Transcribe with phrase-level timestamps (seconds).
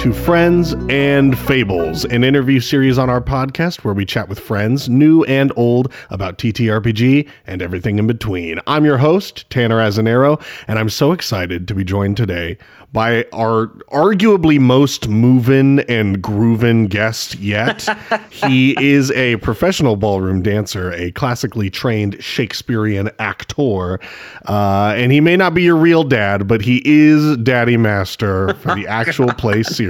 [0.00, 4.88] To Friends and Fables, an interview series on our podcast where we chat with friends,
[4.88, 8.60] new and old, about TTRPG and everything in between.
[8.66, 12.56] I'm your host, Tanner Azzinnaro, and I'm so excited to be joined today
[12.92, 17.86] by our arguably most movin' and groovin' guest yet.
[18.30, 24.00] he is a professional ballroom dancer, a classically trained Shakespearean actor,
[24.46, 28.74] uh, and he may not be your real dad, but he is Daddy Master for
[28.74, 29.89] the actual play series.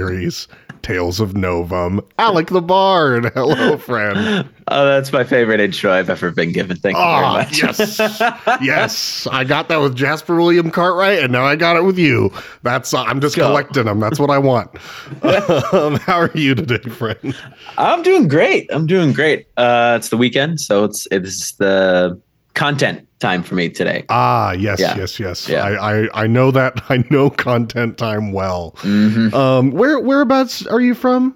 [0.81, 2.01] Tales of Novum.
[2.17, 3.25] Alec the Bard.
[3.35, 4.49] Hello, friend.
[4.67, 6.75] Oh, that's my favorite intro I've ever been given.
[6.77, 7.61] Thank you very Oh, much.
[7.61, 7.99] yes.
[8.61, 9.27] yes.
[9.31, 12.31] I got that with Jasper William Cartwright, and now I got it with you.
[12.63, 13.47] That's uh, I'm just Go.
[13.47, 13.99] collecting them.
[13.99, 14.71] That's what I want.
[15.73, 17.35] um, how are you today, friend?
[17.77, 18.67] I'm doing great.
[18.73, 19.47] I'm doing great.
[19.57, 22.19] Uh, it's the weekend, so it's it's the
[22.53, 24.03] content time for me today.
[24.09, 24.97] Ah, yes, Yeah.
[24.97, 25.47] yes, yes.
[25.47, 25.63] Yeah.
[25.63, 26.81] I, I I know that.
[26.89, 28.75] I know content time well.
[28.81, 29.33] Mhm.
[29.33, 31.35] Um, where whereabouts are you from?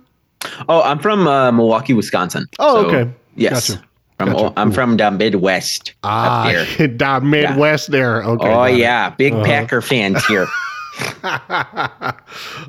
[0.69, 2.45] Oh, I'm from uh, Milwaukee, Wisconsin.
[2.59, 3.11] Oh, So, okay.
[3.35, 3.69] Yes.
[3.71, 3.83] Gotcha.
[4.17, 4.53] From, Gotcha.
[4.57, 5.93] I'm from down Midwest.
[6.03, 6.51] Ah,
[6.97, 8.23] down Midwest there.
[8.23, 8.47] Okay.
[8.53, 9.43] oh yeah, big Uh-huh.
[9.43, 10.47] Packer fans here.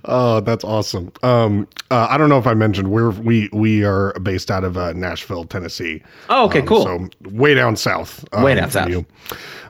[0.05, 1.13] oh, that's awesome.
[1.23, 4.77] Um, uh, I don't know if I mentioned we're we we are based out of
[4.77, 6.03] uh, Nashville, Tennessee.
[6.29, 6.83] Oh, okay, Um, cool.
[6.85, 8.25] So way down south.
[8.33, 8.89] um, Way down south.
[8.89, 9.07] You.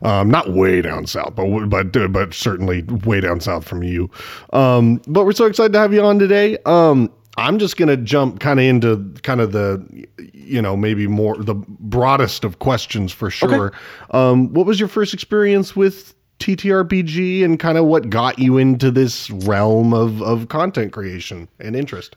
[0.03, 4.11] Um, not way down south, but but uh, but certainly way down south from you.
[4.53, 6.59] Um, but we're so excited to have you on today.
[6.67, 11.37] Um, I'm just gonna jump kind of into kind of the you know maybe more
[11.37, 13.73] the broadest of questions for sure.
[14.13, 18.91] Um, what was your first experience with TTRPG and kind of what got you into
[18.91, 22.17] this realm of of content creation and interest?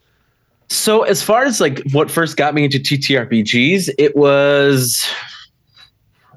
[0.69, 5.07] So as far as like what first got me into TTRPGs, it was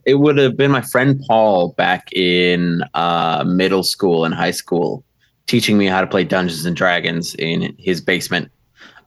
[0.04, 5.04] it would have been my friend Paul back in uh, middle school and high school,
[5.46, 8.50] teaching me how to play Dungeons and Dragons in his basement.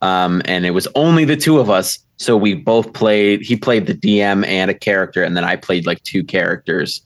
[0.01, 3.41] Um, and it was only the two of us, so we both played.
[3.41, 7.01] He played the DM and a character, and then I played like two characters.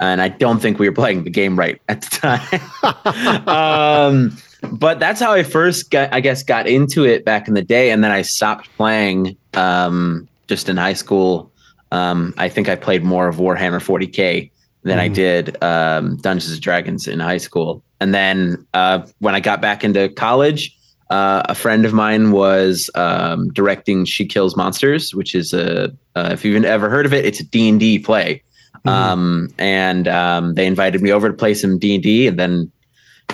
[0.00, 3.46] And I don't think we were playing the game right at the time.
[3.48, 4.36] um,
[4.72, 7.90] but that's how I first got, I guess, got into it back in the day,
[7.90, 11.50] and then I stopped playing um, just in high school.
[11.90, 14.50] Um, I think I played more of Warhammer 40k
[14.84, 15.14] than I Mhm.
[15.14, 17.82] did um, Dungeons and Dragons in high school.
[18.00, 20.74] And then uh, when I got back into college,
[21.10, 26.30] uh, a friend of mine was um, directing She Kills Monsters, which is a uh,
[26.32, 28.42] if you've ever heard of it, it's a D and D play.
[28.88, 28.92] Mhm.
[28.92, 32.70] Um, and um, they invited me over to play some D and D, and then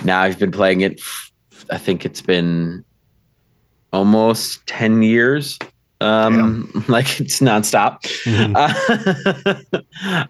[0.03, 1.01] now I've been playing it.
[1.71, 2.83] I think it's been
[3.93, 5.57] almost ten years.
[6.01, 8.01] Um, like it's nonstop.
[8.25, 8.53] Mhm.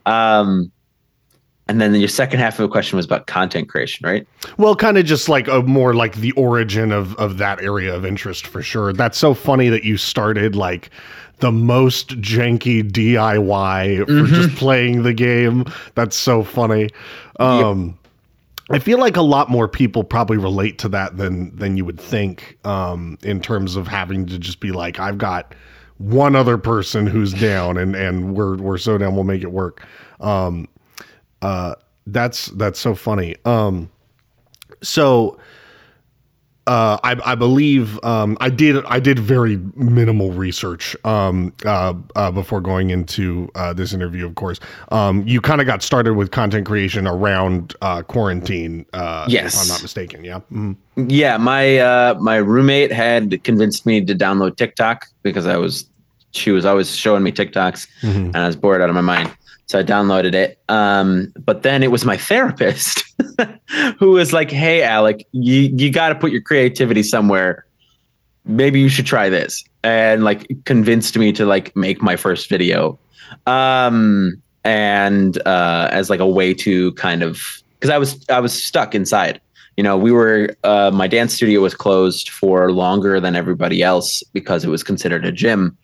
[0.06, 0.72] Uh, um,
[1.68, 4.28] and then your second half of the question was about content creation, right?
[4.58, 8.06] Well, kind of just like a more like the origin of of that area of
[8.06, 8.94] interest for sure.
[8.94, 10.92] That's so funny that you started like
[11.40, 14.28] the most janky DIY for Mhm.
[14.28, 15.66] just playing the game.
[15.96, 16.90] That's so funny.
[17.40, 17.98] Um
[18.72, 22.00] I feel like a lot more people probably relate to that than than you would
[22.00, 25.54] think um in terms of having to just be like I've got
[25.98, 29.86] one other person who's down and and we're we're so down we'll make it work.
[30.20, 30.68] Um
[31.42, 31.76] uh
[32.08, 33.36] that's that's so funny.
[33.46, 33.90] Um
[34.82, 35.38] so
[36.68, 42.32] uh, I, I believe um, I did I did very minimal research um, uh, uh,
[42.32, 44.26] before going into uh, this interview.
[44.26, 44.60] Of course,
[44.92, 48.86] um, you kind of got started with content creation around uh, quarantine.
[48.94, 49.54] Uh, Yes.
[49.56, 50.24] if I'm not mistaken.
[50.26, 50.40] Yeah.
[50.52, 50.76] Mhm.
[50.98, 55.86] Yeah, my uh, my roommate had convinced me to download TikTok because I was
[56.32, 58.26] she was always showing me TikToks Mhm.
[58.28, 59.32] and I was bored out of my mind.
[59.68, 60.60] So I downloaded it.
[60.70, 63.04] Um, but then it was my therapist
[64.00, 67.66] who was like, "Hey, Alec, you you got to put your creativity somewhere.
[68.46, 73.00] Maybe you should try this." And like convinced me to like make my first video.
[73.48, 78.62] Um, and uh, as like a way to kind of because I was I was
[78.62, 79.40] stuck inside.
[79.78, 84.24] You know, we were uh, my dance studio was closed for longer than everybody else
[84.32, 85.78] because it was considered a gym,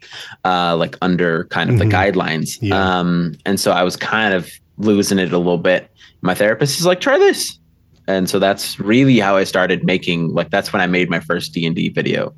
[0.45, 1.79] uh, like under kind of Mhm.
[1.79, 2.57] the guidelines.
[2.61, 2.75] Yeah.
[2.99, 5.89] Um, and so I was kind of losing it a little bit.
[6.21, 7.59] My therapist is like, try this,
[8.07, 10.33] and so that's really how I started making.
[10.33, 12.33] Like that's when I made my first D and D video.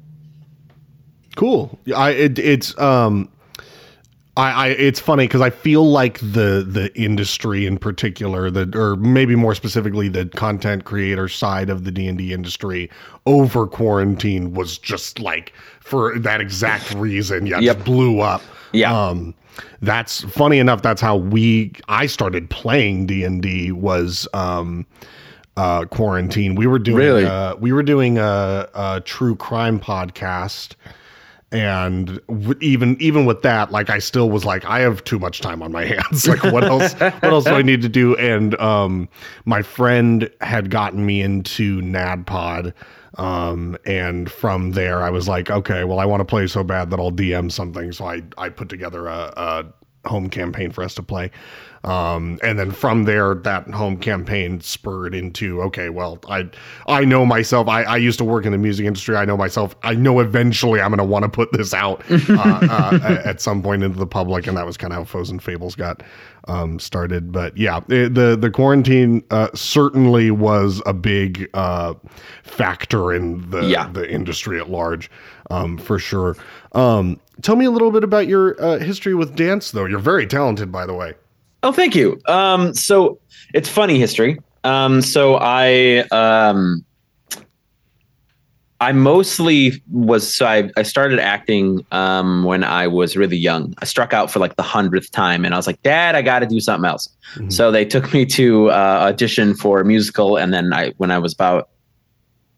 [1.36, 1.78] Cool.
[1.96, 3.28] I it, it's um
[4.36, 8.96] I, I it's funny because I feel like the the industry in particular, the or
[8.96, 12.90] maybe more specifically the content creator side of the D and D industry
[13.28, 17.86] over quarantine was just like for that exact reason, yeah, Yep.
[17.86, 18.42] blew up.
[18.72, 18.92] Yeah.
[18.92, 19.36] Um,
[19.82, 20.82] that's funny enough.
[20.82, 24.86] That's how we I started playing D and D was um
[25.58, 26.56] uh, quarantine.
[26.56, 27.26] We were doing Really?
[27.26, 30.74] uh, we were doing a, a true crime podcast,
[31.54, 35.40] and w- even even with that, like I still was like, I have too much
[35.40, 36.28] time on my hands.
[36.28, 36.94] like, what else?
[36.94, 38.16] what else do I need to do?
[38.18, 39.08] And um,
[39.46, 42.74] my friend had gotten me into NADPod.
[43.16, 46.90] Um, and from there, I was like, okay, well, I want to play so bad
[46.90, 47.92] that I'll DM something.
[47.92, 51.30] So I, I put together a, a home campaign for us to play.
[51.84, 56.50] Um, and then from there, that home campaign spurred into okay, well, I
[56.88, 57.68] I know myself.
[57.68, 59.18] I, I used to work in the music industry.
[59.18, 59.76] I know myself.
[59.84, 63.62] I know eventually I'm going to want to put this out uh, uh, at some
[63.62, 66.04] point into the public, and that was kind of how Foes and Fables got
[66.48, 67.34] um, started.
[67.34, 71.96] But yeah, it, the the quarantine uh, certainly was a big uh,
[72.44, 73.90] factor in the Yeah.
[73.92, 75.12] the industry at large,
[75.50, 76.38] um, for sure.
[76.72, 79.86] Um, tell me a little bit about your uh, history with dance, though.
[79.86, 81.14] You're very talented, by the way.
[81.64, 82.20] Oh, thank you.
[82.28, 83.20] Um, so
[83.54, 84.38] it's funny history.
[84.66, 86.86] Um, so I um,
[88.82, 93.74] I mostly was so I, I started acting um, when I was really young.
[93.82, 96.40] I struck out for like the hundredth time, and I was like, "Dad, I got
[96.40, 97.52] to do something else." Mhm.
[97.52, 101.20] So they took me to uh, audition for a musical, and then I when I
[101.20, 101.70] was about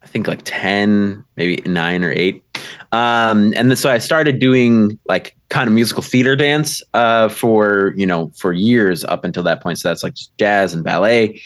[0.01, 2.43] I think like ten, maybe nine or eight,
[2.91, 8.05] um, and so I started doing like kind of musical theater dance uh, for you
[8.05, 9.79] know for years up until that point.
[9.79, 11.41] So that's like jazz and ballet,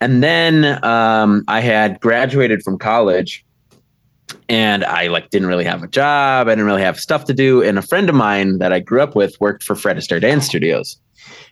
[0.00, 3.44] and then um, I had graduated from college,
[4.48, 6.48] and I like didn't really have a job.
[6.48, 9.02] I didn't really have stuff to do, and a friend of mine that I grew
[9.02, 10.98] up with worked for Fred Astaire Dance Studios.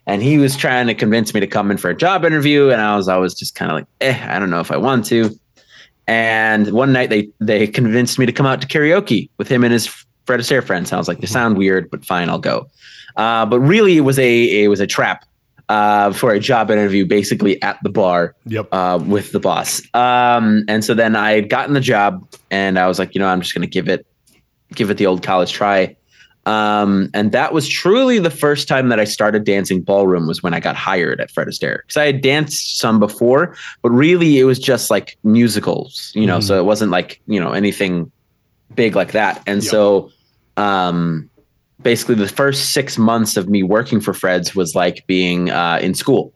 [0.06, 2.80] And he was trying to convince me to come in for a job interview, and
[2.80, 5.38] I was always just kind of like, eh, I don't know if I want to.
[6.10, 9.72] And one night they they convinced me to come out to karaoke with him and
[9.72, 9.86] his
[10.26, 10.92] Fred Astaire friends.
[10.92, 12.66] I was like, they sound weird, but fine, I'll go.
[13.16, 15.24] Uh, but really, it was a it was a trap
[15.68, 18.68] uh, for a job interview, basically at the bar Yep.
[18.72, 19.80] uh, with the boss.
[19.94, 23.28] Um, and so then I had gotten the job, and I was like, you know,
[23.28, 24.04] I'm just going to give it
[24.74, 25.96] give it the old college try.
[26.46, 30.54] Um, and that was truly the first time that I started dancing ballroom was when
[30.54, 31.78] I got hired at Fred Astaire.
[31.82, 36.38] Because I had danced some before, but really it was just like musicals, you know.
[36.38, 36.42] Mhm.
[36.44, 38.10] So it wasn't like you know anything
[38.74, 39.42] big like that.
[39.46, 39.70] And Yep.
[39.70, 40.10] so,
[40.56, 41.28] um,
[41.82, 45.94] basically, the first six months of me working for Fred's was like being uh, in
[45.94, 46.32] school.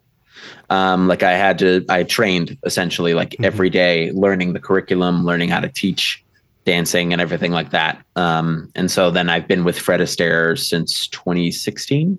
[0.71, 3.45] Um, like I had to, I trained essentially like Mhm.
[3.45, 6.23] every day, learning the curriculum, learning how to teach
[6.65, 8.03] dancing and everything like that.
[8.17, 12.19] Um, and so then I've been with Fred Astaire since 2016.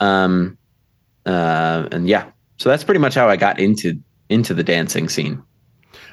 [0.00, 0.58] Um,
[1.26, 5.42] uh, and yeah, so that's pretty much how I got into into the dancing scene.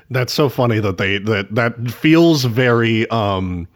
[0.10, 3.68] That's so funny that they that that feels very um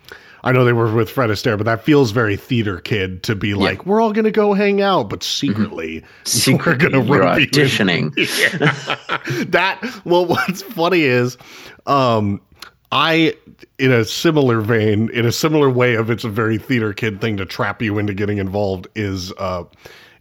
[0.44, 3.54] I know they were with Fred Astaire, but that feels very theater kid to be
[3.54, 6.04] like, we're all gonna go hang out, but secretly
[6.48, 8.12] we're gonna You're rub you in." auditioning.
[8.60, 9.44] Yeah.
[9.50, 11.38] that well what's funny is
[11.86, 12.42] um
[12.91, 13.35] I
[13.79, 17.38] in a similar vein, in a similar way of it's a very theater kid thing
[17.38, 19.63] to trap you into getting involved is uh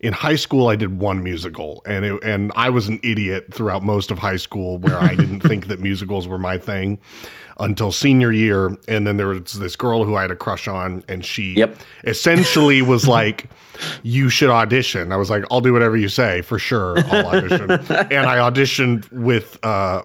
[0.01, 3.83] in high school I did one musical and it, and I was an idiot throughout
[3.83, 6.99] most of high school where I didn't think that musicals were my thing
[7.59, 11.05] until senior year and then there was this girl who I had a crush on
[11.09, 11.77] and she Yep.
[12.05, 13.51] essentially was like
[14.03, 15.13] you should audition.
[15.13, 16.99] I was like I'll do whatever you say for sure.
[17.13, 17.71] I'll audition.
[18.11, 20.03] and I auditioned with uh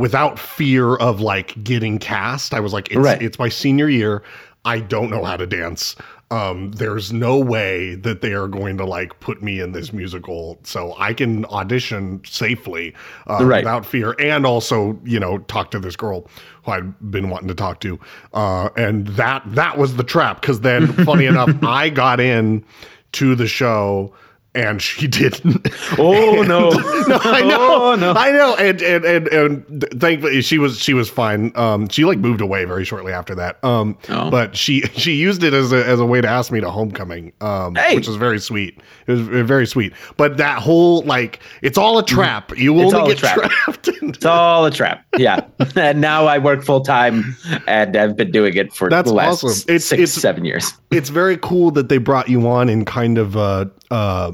[0.00, 2.54] without fear of like getting cast.
[2.54, 3.20] I was like it's Right.
[3.22, 4.22] it's my senior year.
[4.64, 5.94] I don't know how to dance.
[6.32, 10.58] Um, there's no way that they are going to like put me in this musical,
[10.62, 12.94] so I can audition safely
[13.28, 13.64] uh, Right.
[13.64, 16.28] without fear, and also you know talk to this girl
[16.64, 17.98] who I'd been wanting to talk to,
[18.32, 20.40] uh, and that that was the trap.
[20.40, 22.64] Because then, funny enough, I got in
[23.12, 24.14] to the show.
[24.52, 25.68] And she didn't.
[25.96, 26.70] Oh, no.
[27.08, 28.12] no, I know, Oh, no.
[28.14, 31.52] I know, and and and and thankfully she was she was fine.
[31.54, 33.62] Um, she like moved away very shortly after that.
[33.64, 34.28] Um, Oh.
[34.28, 37.32] but she she used it as a as a way to ask me to homecoming.
[37.40, 37.94] Um, Hey.
[37.94, 38.80] which was very sweet.
[39.06, 39.92] It was very sweet.
[40.16, 42.56] But that whole like it's all a trap.
[42.58, 43.36] You It's only get trap.
[43.50, 43.88] trapped.
[43.88, 45.04] It's all a trap.
[45.16, 45.44] Yeah.
[45.76, 47.36] and now I work full time
[47.68, 49.60] and I've been doing it for That's the last awesome.
[49.72, 50.72] It's- six, it's- seven years.
[50.90, 54.32] it's very cool that they brought you on in kind of uh uh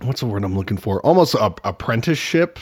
[0.00, 1.00] what's the word I'm looking for?
[1.02, 2.58] Almost a apprenticeship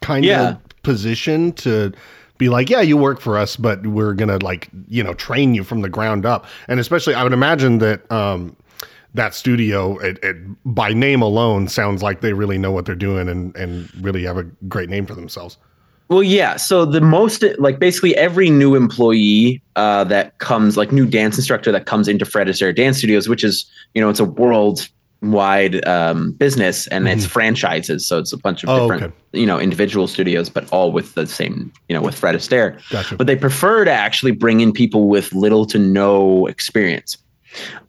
[0.00, 0.50] kind Yeah.
[0.50, 1.92] of position to
[2.36, 5.64] be like, yeah, you work for us, but we're gonna like you know train you
[5.64, 6.46] from the ground up.
[6.68, 8.56] And especially, I would imagine that um
[9.14, 13.28] that studio it, it by name alone sounds like they really know what they're doing
[13.28, 15.56] and and really have a great name for themselves.
[16.08, 16.56] Well, yeah.
[16.56, 21.72] So the most, like, basically every new employee uh, that comes, like, new dance instructor
[21.72, 23.64] that comes into Fred Astaire Dance Studios, which is,
[23.94, 24.86] you know, it's a world
[25.32, 28.06] wide um, business and it's franchises.
[28.06, 28.78] So it's a bunch of Mm-hmm.
[28.80, 29.40] Oh, different, okay.
[29.40, 32.80] you know, individual studios, but all with the same, you know, with Fred Astaire.
[32.90, 33.16] Gotcha.
[33.16, 37.18] But they prefer to actually bring in people with little to no experience,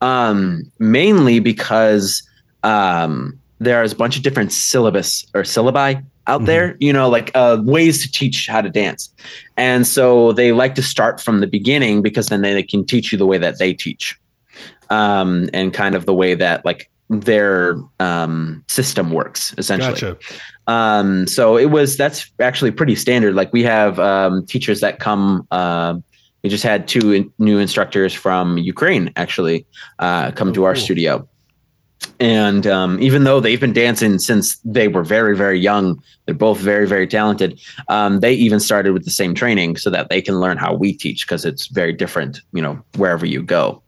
[0.01, 2.21] um, mainly because
[2.63, 6.45] um, there's a bunch of different syllabus or syllabi out Mhm.
[6.47, 9.13] there, you know, like uh, ways to teach how to dance.
[9.57, 13.17] And so they like to start from the beginning because then they can teach you
[13.17, 14.17] the way that they teach
[14.89, 19.93] um, and kind of the way that like their um, system works essentially.
[19.93, 20.17] Gotcha.
[20.67, 23.35] Um, so it was that's actually pretty standard.
[23.35, 25.47] Like we have um, teachers that come.
[25.51, 25.95] Uh,
[26.43, 29.65] we just had two in, new instructors from Ukraine actually
[29.99, 30.81] uh, come Oh, to our cool.
[30.81, 31.27] studio,
[32.19, 36.59] and um, even though they've been dancing since they were very very young, they're both
[36.59, 37.59] very very talented.
[37.87, 40.93] Um, they even started with the same training so that they can learn how we
[40.93, 42.41] teach because it's very different.
[42.53, 43.83] You know wherever you go.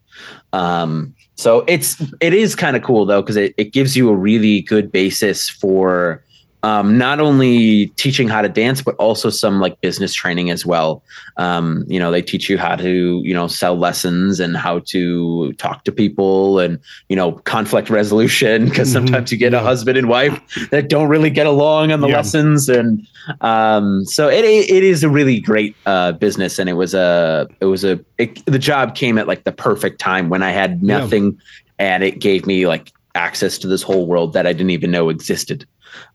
[0.53, 4.15] Um, so it's it is kind of cool though because it, it gives you a
[4.15, 6.23] really good basis for
[6.63, 11.03] um, not only teaching how to dance but also some like business training as well.
[11.37, 15.53] Um, you know they teach you how to you know sell lessons and how to
[15.53, 18.93] talk to people and you know conflict resolution because Mhm.
[18.93, 19.59] sometimes you get Yeah.
[19.59, 20.39] a husband and wife
[20.71, 22.17] that don't really get along on the Yeah.
[22.17, 23.05] lessons and
[23.41, 27.65] um, so it it is a really great uh, business, and it was a it
[27.65, 30.99] was a it, the job came at like the perfect time when I had Yeah.
[30.99, 31.37] nothing,
[31.77, 35.09] and it gave me like access to this whole world that I didn't even know
[35.09, 35.67] existed.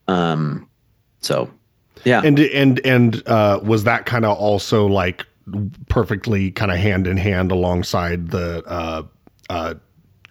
[0.08, 0.68] Um,
[1.20, 1.50] so
[2.04, 5.26] yeah, And and and uh, was that kind of also like
[5.88, 9.02] perfectly kind of hand in hand alongside the uh,
[9.50, 9.74] uh,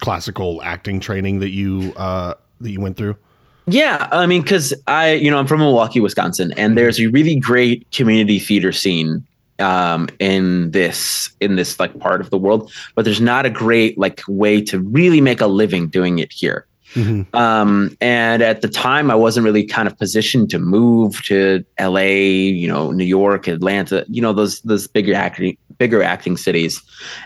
[0.00, 3.16] classical acting training that you uh, that you went through?
[3.66, 7.36] Yeah, I mean, because I, you know, I'm from Milwaukee, Wisconsin, and there's a really
[7.36, 9.24] great community theater scene
[9.60, 13.96] um, in this in this like part of the world, but there's not a great
[13.96, 16.66] like way to really make a living doing it here.
[16.94, 17.34] Mhm.
[17.34, 22.00] Um, and at the time, I wasn't really kind of positioned to move to LA,
[22.00, 26.80] you know, New York, Atlanta, you know, those those bigger acting bigger acting cities.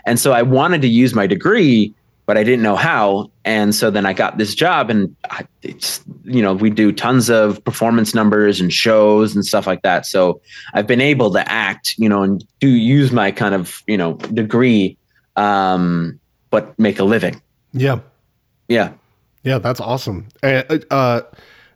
[0.05, 1.93] And so I wanted to use my degree,
[2.25, 3.29] but I didn't know how.
[3.45, 7.29] And so then I got this job, and I, it's you know we do tons
[7.29, 10.05] of performance numbers and shows and stuff like that.
[10.05, 10.41] So
[10.73, 14.13] I've been able to act, you know, and do use my kind of you know
[14.33, 14.97] degree,
[15.35, 16.19] um,
[16.49, 17.41] but make a living.
[17.73, 17.99] Yeah,
[18.67, 18.91] Yeah.
[19.47, 20.27] Yeah, that's awesome.
[20.43, 21.21] Uh, uh,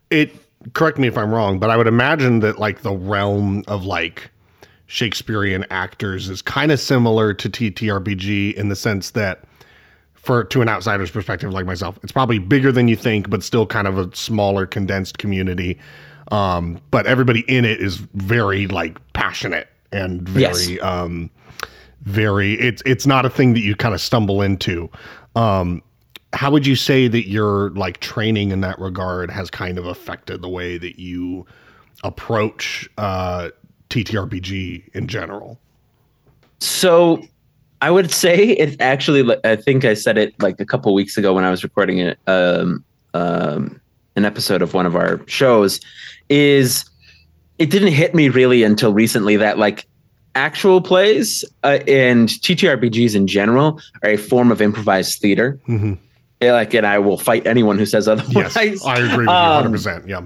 [0.09, 0.35] it
[0.73, 4.29] correct me if I'm wrong, but I would imagine that like the realm of like
[4.87, 9.45] Shakespearean actors is kind of similar to TTRPG in the sense that
[10.13, 13.65] for to an outsider's perspective like myself, it's probably bigger than you think, but still
[13.65, 15.79] kind of a smaller condensed community.
[16.31, 20.83] Um, but everybody in it is very like passionate and very Yes.
[20.83, 21.29] um
[22.03, 24.89] very it's it's not a thing that you kind of stumble into.
[25.35, 25.81] Um
[26.33, 30.41] how would you say that your like training in that regard has kind of affected
[30.41, 31.45] the way that you
[32.03, 33.49] approach uh
[33.89, 35.59] TTRPG in general?
[36.59, 37.23] So
[37.81, 41.33] I would say it actually, I think I said it like a couple weeks ago
[41.33, 42.83] when I was recording it, um,
[43.13, 43.81] um,
[44.15, 45.79] an episode of one of our shows,
[46.29, 46.85] is
[47.57, 49.87] it didn't hit me really until recently that like
[50.35, 55.59] actual plays uh, and TTRPGs in general are a form of improvised theater.
[55.67, 55.93] Mm-hmm.
[56.41, 58.55] Like, and I will fight anyone who says otherwise.
[58.55, 60.07] Yes, I agree with you Um, 100%.
[60.07, 60.25] Yeah.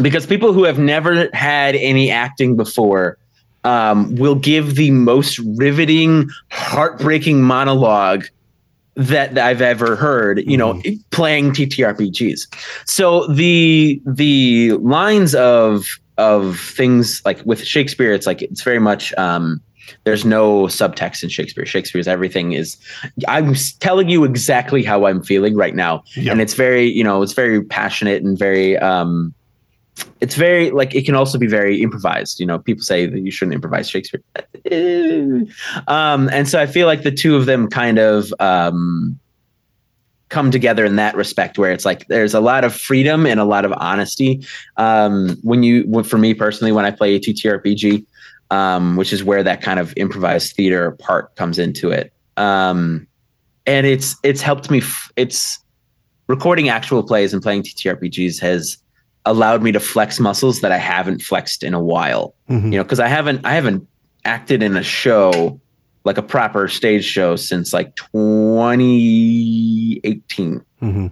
[0.00, 3.18] because people who have never had any acting before
[3.64, 8.24] um, will give the most riveting, heartbreaking monologue
[8.94, 10.42] that I've ever heard.
[10.46, 12.46] You know, playing TTRPGs.
[12.86, 15.86] So the the lines of
[16.18, 19.12] of things like with Shakespeare, it's like it's very much.
[19.14, 19.60] Um,
[20.04, 21.66] there's no subtext in Shakespeare.
[21.66, 22.76] Shakespeare's everything is.
[23.26, 26.32] I'm telling you exactly how I'm feeling right now, Yeah.
[26.32, 28.76] and it's very, you know, it's very passionate and very.
[28.78, 29.34] Um,
[30.20, 32.38] it's very like it can also be very improvised.
[32.38, 34.22] You know, people say that you shouldn't improvise Shakespeare,
[35.88, 39.18] um, and so I feel like the two of them kind of um,
[40.28, 43.44] come together in that respect, where it's like there's a lot of freedom and a
[43.44, 44.44] lot of honesty.
[44.76, 48.04] Um, when you, when- for me personally, when I play a TTRPG,
[48.50, 53.06] um, which is where that kind of improvised theater part comes into it, um,
[53.66, 54.78] and it's it's helped me.
[54.78, 55.58] F- it's
[56.28, 58.76] recording actual plays and playing TTRPGs has
[59.24, 62.34] allowed me to flex muscles that I haven't flexed in a while.
[62.48, 62.72] Mhm.
[62.72, 63.86] You know, because I haven't I haven't
[64.24, 65.60] acted in a show
[66.04, 70.62] like a proper stage show since like 2018.
[70.82, 71.10] Mhm.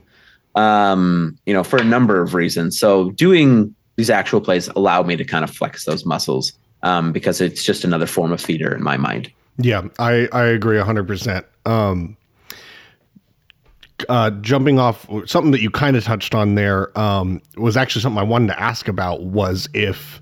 [0.54, 2.78] Um, you know, for a number of reasons.
[2.78, 6.52] So doing these actual plays allow me to kind of flex those muscles
[6.86, 9.30] um, because it's just another form of theater in my mind.
[9.58, 11.44] Yeah, I I agree 100%.
[11.64, 12.16] Um
[14.08, 18.18] uh, jumping off something that you kind of touched on there um, was actually something
[18.18, 20.20] I wanted to ask about was if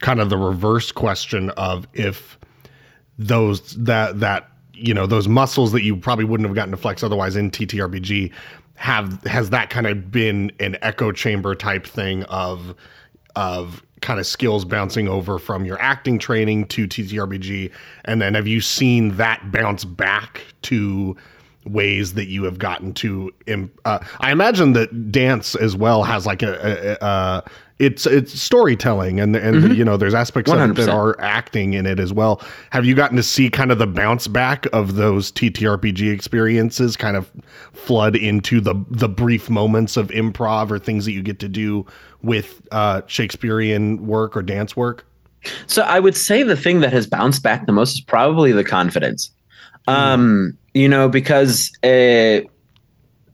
[0.00, 2.38] kind of the reverse question of if
[3.18, 7.02] those that that you know those muscles that you probably wouldn't have gotten to flex
[7.02, 8.30] otherwise in TTRPG
[8.74, 12.74] have has that kind of been an echo chamber type thing of
[13.36, 17.72] of kind of skills bouncing over from your acting training to TTRPG
[18.04, 21.16] and then have you seen that bounce back to
[21.64, 23.32] ways that you have gotten to
[23.84, 27.44] uh, I imagine that dance as well has like a, a, a
[27.78, 29.72] it's it's storytelling and and mm-hmm.
[29.74, 32.40] you know there's aspects of it that are acting in it as well.
[32.70, 37.16] Have you gotten to see kind of the bounce back of those TTRPG experiences kind
[37.16, 37.30] of
[37.72, 41.84] flood into the the brief moments of improv or things that you get to do
[42.22, 45.04] with uh, Shakespearean work or dance work?
[45.66, 48.64] So I would say the thing that has bounced back the most is probably the
[48.64, 49.30] confidence.
[49.88, 49.92] Mm.
[49.92, 52.40] Um, you know, because uh,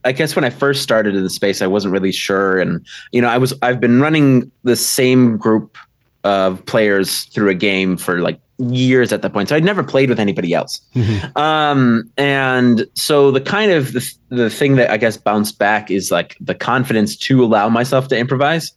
[0.04, 3.20] I guess when I first started in the space, I wasn't really sure, and you
[3.20, 5.76] know, I was I've been running the same group
[6.22, 10.10] of players through a game for like years at that point, so I'd never played
[10.10, 10.80] with anybody else.
[10.94, 11.38] Mm-hmm.
[11.38, 16.10] Um, and so the kind of the, the thing that I guess bounced back is
[16.10, 18.72] like the confidence to allow myself to improvise.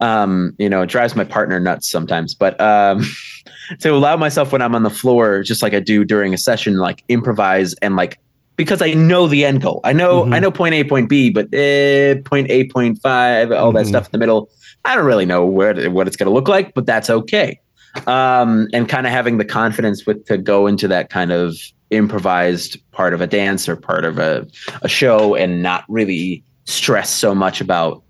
[0.00, 3.04] Um, you know, it drives my partner nuts sometimes, but um,
[3.80, 6.76] to allow myself when I'm on the floor, just like I do during a session,
[6.76, 8.18] like improvise and like
[8.56, 9.80] because I know the end goal.
[9.84, 10.34] I know mm-hmm.
[10.34, 13.78] I know point A, point B, but eh, point A, point five, all mm-hmm.
[13.78, 14.50] that stuff in the middle.
[14.84, 17.60] I don't really know where what it's going to look like, but that's okay.
[18.06, 21.56] Um, and kind of having the confidence with to go into that kind of
[21.90, 24.46] improvised part of a dance or part of a,
[24.80, 28.02] a show and not really stress so much about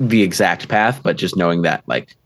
[0.00, 2.16] the exact path, but just knowing that like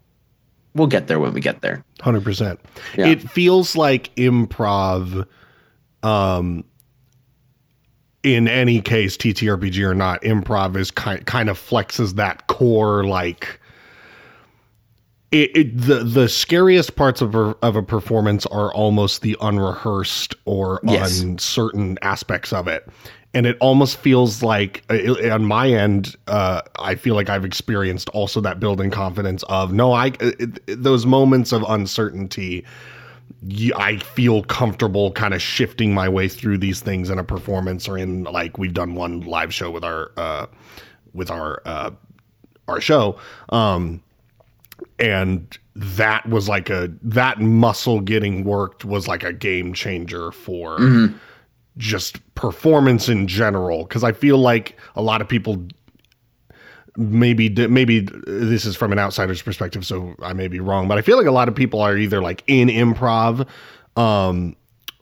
[0.74, 1.84] we'll get there when we get there.
[2.00, 2.24] Hundred yeah.
[2.24, 2.60] percent.
[2.96, 5.26] It feels like improv
[6.02, 6.64] um
[8.24, 13.60] in any case, TTRPG or not, improv is kind kind of flexes that core like.
[15.30, 20.34] It, it, the the scariest parts of a, of a performance are almost the unrehearsed
[20.44, 21.20] or yes.
[21.20, 22.88] uncertain aspects of it,
[23.34, 28.08] and it almost feels like uh, on my end, uh, I feel like I've experienced
[28.10, 32.64] also that building confidence of no, I it, those moments of uncertainty
[33.76, 37.98] I feel comfortable kind of shifting my way through these things in a performance or
[37.98, 40.46] in like we've done one live show with our uh
[41.12, 41.90] with our uh
[42.68, 43.18] our show
[43.50, 44.02] um
[44.98, 50.78] and that was like a that muscle getting worked was like a game changer for
[50.78, 51.14] mm-hmm.
[51.76, 55.66] Just performance in general cuz I feel like a lot of people
[56.96, 61.02] maybe maybe this is from an outsider's perspective so i may be wrong but i
[61.02, 63.48] feel like a lot of people are either like in improv
[63.96, 64.54] um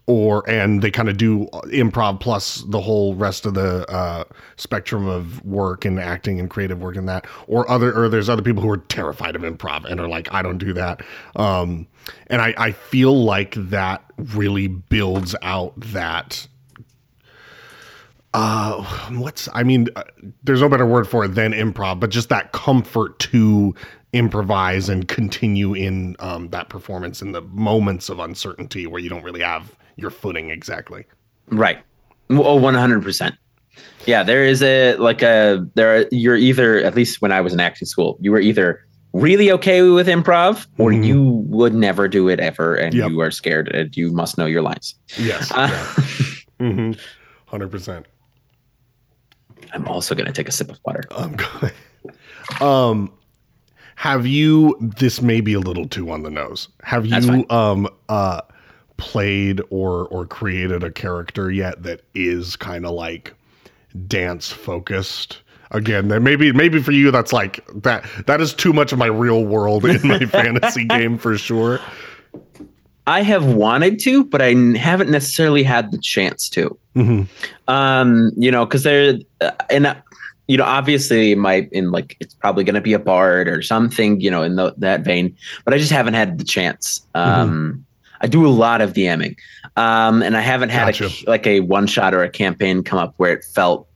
[0.06, 4.24] or and they kind of do improv plus the whole rest of the uh,
[4.56, 8.42] spectrum of work and acting and creative work in that or other or there's other
[8.42, 11.02] people who are terrified of improv and are like i don't do that.
[11.36, 11.86] Um
[12.26, 16.46] and i i feel like that really builds out that
[18.34, 20.02] uh what's i mean uh,
[20.42, 23.74] there's no better word for it than improv but just that comfort to
[24.12, 29.22] improvise and continue in um, that performance in the moments of uncertainty where you don't
[29.22, 31.04] really have your footing exactly
[31.48, 31.82] right
[32.30, 33.36] oh 100%
[34.06, 37.52] yeah there is a like a there are, you're either at least when i was
[37.52, 41.02] in acting school you were either really okay with improv or mm-hmm.
[41.02, 43.10] you would never do it ever and yep.
[43.10, 46.04] you are scared and you must know your lines yes uh, yeah.
[46.60, 46.92] mm-hmm.
[47.54, 48.04] 100%
[49.72, 51.02] I'm also going to take a sip of water.
[51.10, 51.72] I'm going.
[52.60, 53.12] Um,
[53.96, 54.76] have you?
[54.80, 56.68] This may be a little too on the nose.
[56.82, 58.40] Have you um uh
[58.96, 63.34] played or or created a character yet that is kind of like
[64.06, 65.40] dance focused?
[65.70, 69.06] Again, that maybe maybe for you that's like that that is too much of my
[69.06, 71.80] real world in my fantasy game for sure.
[73.06, 76.76] I have wanted to, but I haven't necessarily had the chance to.
[76.94, 77.22] Mm-hmm.
[77.68, 79.94] Um, you know, because they're uh, and uh,
[80.46, 84.20] you know, obviously, my in like it's probably going to be a bard or something,
[84.20, 85.36] you know, in the, that vein.
[85.64, 87.04] But I just haven't had the chance.
[87.14, 87.80] Um, mm-hmm.
[88.20, 89.36] I do a lot of DMing,
[89.76, 91.06] um, and I haven't had gotcha.
[91.06, 93.88] a, like a one shot or a campaign come up where it felt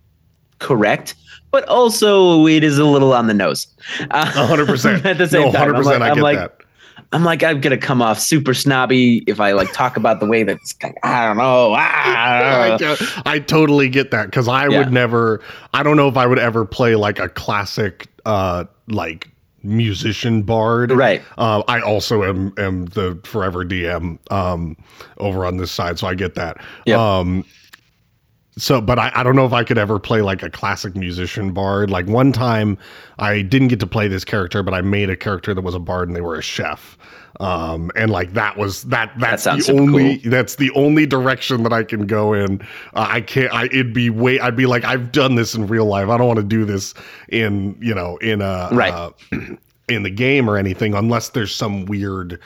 [0.58, 1.14] correct
[1.56, 3.66] but also it is a little on the nose.
[4.10, 5.04] Uh, 100%.
[5.04, 6.55] At the same no, 100% time, I'm like, I get like, that.
[7.16, 10.42] I'm like, I'm gonna come off super snobby if I like talk about the way
[10.42, 11.72] that's I don't know.
[11.74, 12.76] Ah.
[12.79, 14.81] I, I totally get that because I yeah.
[14.81, 15.40] would never.
[15.72, 19.31] I don't know if I would ever play like a classic, uh, like
[19.62, 20.92] musician bard.
[20.92, 21.22] Right.
[21.38, 24.76] Uh, I also am am the forever DM um,
[25.16, 26.59] over on this side, so I get that.
[26.85, 26.98] Yep.
[26.98, 27.46] Um,
[28.58, 31.52] so but I, I don't know if I could ever play like a classic musician
[31.52, 31.90] bard.
[31.90, 32.78] Like one time
[33.18, 35.78] I didn't get to play this character, but I made a character that was a
[35.78, 36.96] bard and they were a chef.
[37.38, 40.30] Um and like that was that that's sounds the only cool.
[40.30, 42.62] that's the only direction that I can go in.
[42.94, 45.84] Uh, I can't I it'd be way I'd be like I've done this in real
[45.84, 46.08] life.
[46.08, 46.94] I don't want to do this
[47.28, 48.92] in, you know, in a Right.
[48.92, 49.10] uh,
[49.88, 52.40] in the game or anything unless there's some weird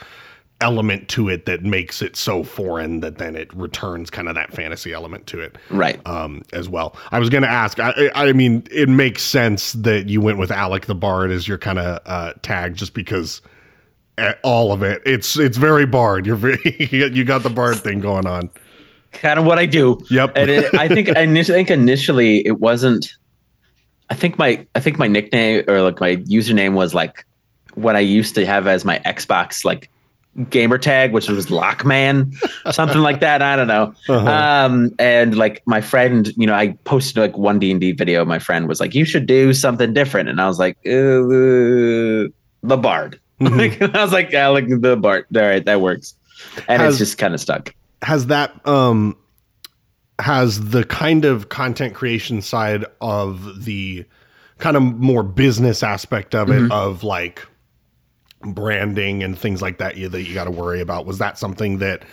[0.61, 4.53] element to it that makes it so foreign that then it returns kind of that
[4.53, 5.99] fantasy element to it Right.
[6.07, 6.95] um, as well.
[7.11, 7.79] I was going to ask.
[7.79, 11.57] I, I mean, it makes sense that you went with Alec the Bard as your
[11.57, 13.41] kind of uh, tag, just because
[14.17, 15.01] uh, all of it.
[15.05, 16.25] It's it's very Bard.
[16.25, 18.49] You're very you got the Bard thing going on.
[19.13, 19.99] kind of what I do.
[20.09, 20.33] Yep.
[20.35, 23.11] And it, I think initially, I think initially it wasn't.
[24.09, 27.25] I think my I think my nickname or like my username was like
[27.75, 29.89] what I used to have as my Xbox like
[30.49, 32.33] gamer tag, which was Lockman,
[32.71, 33.41] something like that.
[33.41, 33.93] I don't know.
[34.07, 34.29] Uh-huh.
[34.29, 38.23] Um, and like my friend, you know, I posted like one D and D video.
[38.25, 40.89] My friend was like, "You should do something different," and I was like, uh,
[42.63, 43.95] "The Bard." Mhm.
[43.95, 46.15] I was like, "Yeah, like the Bard." All right, that works.
[46.67, 47.73] And Has- it's just kind of stuck.
[48.03, 49.15] has that um
[50.19, 54.05] has the kind of content creation side of the
[54.59, 56.71] kind of more business aspect of it Mhm.
[56.71, 57.45] of like
[58.43, 61.05] branding and things like that you that you got to worry about.
[61.05, 62.03] Was that something that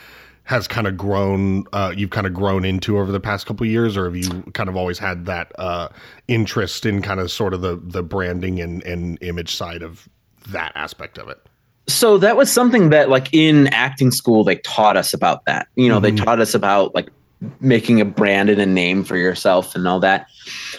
[0.45, 3.71] has kind of grown uh you've kind of grown into over the past couple of
[3.71, 5.89] years or have you kind of always had that uh
[6.27, 10.09] interest in kind of sort of the the branding and and image side of
[10.49, 11.39] that aspect of it?
[11.87, 15.69] So that was something that like in acting school they taught us about that.
[15.77, 16.03] You know Mhm.
[16.03, 17.11] they taught us about like
[17.61, 20.27] making a brand and a name for yourself and all that.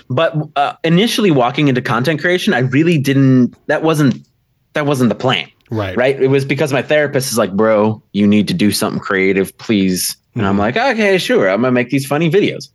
[0.10, 4.28] But uh, initially walking into content creation i really didn't that wasn't
[4.80, 5.96] that wasn't the plan right.
[5.98, 6.20] right?
[6.22, 10.16] It was because my therapist is like bro you need to do something creative please.
[10.36, 10.60] And i'm Mhm.
[10.60, 12.70] like okay sure i'm gonna make these funny videos.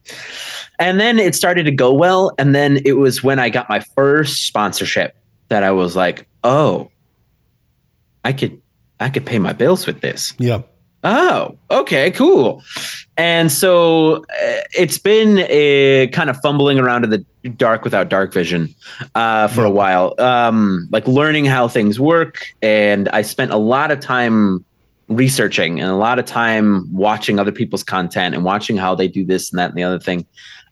[0.79, 3.81] And then it started to go well and then it was when i got my
[3.97, 5.17] first sponsorship
[5.49, 6.91] that i was like oh
[8.25, 8.61] i could
[9.01, 10.35] i could pay my bills with this.
[10.39, 10.61] Yeah
[11.05, 12.63] Oh, okay, cool.
[13.17, 18.33] And so uh, it's been a kind of fumbling around in the dark without dark
[18.33, 18.75] vision
[19.15, 22.47] uh, for a while, um, like learning how things work.
[22.63, 24.65] And I spent a lot of time
[25.09, 29.25] researching and a lot of time watching other people's content and watching how they do
[29.25, 30.27] this and that and the other thing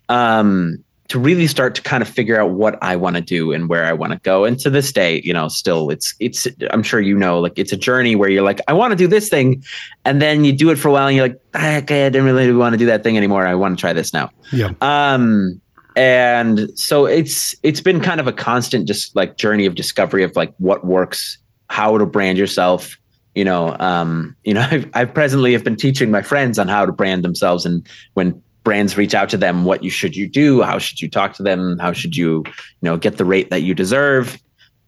[0.09, 3.69] um, to really start to kind of figure out what I want to do and
[3.69, 4.47] where I want to go.
[4.47, 7.71] And to this day, you know, still it's it's I'm sure you know, like it's
[7.71, 9.63] a journey where you're like, I want to do this thing,
[10.07, 12.25] and then you do it for a while and you're like, "Ah, okay, I didn't
[12.25, 13.47] really want to do that thing anymore.
[13.47, 14.31] I want to try this now.
[14.53, 15.61] yeah Um,
[15.97, 20.35] and so it's it's been kind of a constant just like journey of discovery of
[20.35, 21.37] like what works,
[21.69, 22.97] how to brand yourself.
[23.35, 26.87] You know, um, you know, I've, I presently have been teaching my friends on how
[26.87, 30.63] to brand themselves, and when brands reach out to them, what you should you do,
[30.63, 33.63] how should you talk to them, how should you, you know, get the rate that
[33.63, 34.39] you deserve.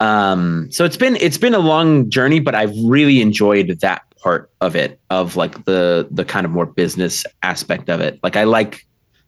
[0.00, 4.50] Um, so it's been it's been a long journey, but I've really enjoyed that part
[4.60, 8.18] of it, of like the the kind of more business aspect of it.
[8.22, 8.84] Like I like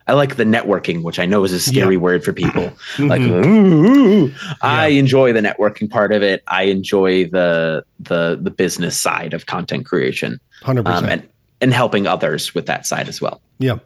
[0.08, 2.72] I like the networking, which I know is a scary word for people.
[2.98, 3.46] Like Mhm.
[3.46, 4.32] ooh,
[4.62, 6.42] I enjoy the networking part of it.
[6.48, 11.28] I enjoy the the the business side of content creation 100% um, and
[11.60, 13.40] and helping others with that side as well.
[13.58, 13.78] Yeah.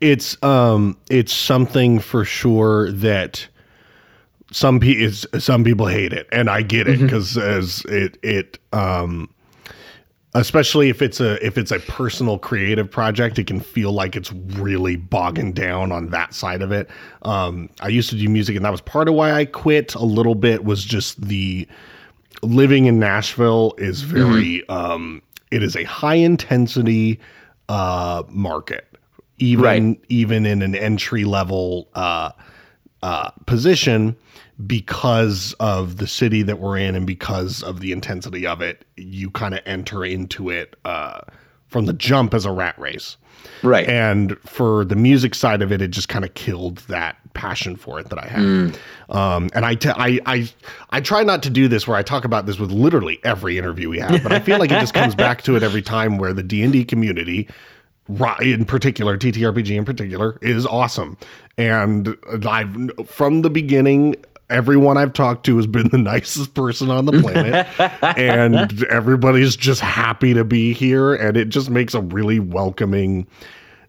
[0.00, 3.46] It's um it's something for sure that
[4.52, 7.08] some pe- is some people hate it and I get it Mhm.
[7.10, 9.28] cuz as it it um
[10.36, 14.32] especially if it's a if it's a personal creative project it can feel like it's
[14.32, 16.88] really bogging down on that side of it.
[17.22, 20.04] Um i used to do music and that was part of why i quit a
[20.04, 21.66] little bit was just the
[22.42, 27.18] living in nashville is very um it is a high intensity
[27.68, 28.86] uh market
[29.38, 30.00] even Right.
[30.08, 32.30] even in an entry level uh
[33.02, 34.16] uh position
[34.66, 39.30] because of the city that we're in and because of the intensity of it you
[39.30, 41.20] kind of enter into it uh
[41.66, 43.16] from the jump as a rat race
[43.62, 43.86] Right.
[43.88, 47.98] and for the music side of it it just kind of killed that passion for
[47.98, 48.76] it that i had Mm.
[49.10, 50.48] um, and I, t- I, I,
[50.90, 53.88] I try not to do this where I talk about this with literally every interview
[53.90, 56.32] we have, but I feel like it just comes back to it every time where
[56.32, 57.48] the D and D community,
[58.08, 61.16] in particular, TTRPG in particular, is awesome.
[61.56, 64.16] And I've from the beginning,
[64.50, 67.66] everyone I've talked to has been the nicest person on the planet,
[68.18, 73.26] and everybody's just happy to be here, and it just makes a really welcoming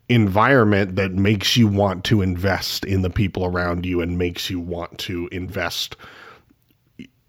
[0.07, 4.59] environment that makes you want to invest in the people around you and makes you
[4.59, 5.95] want to invest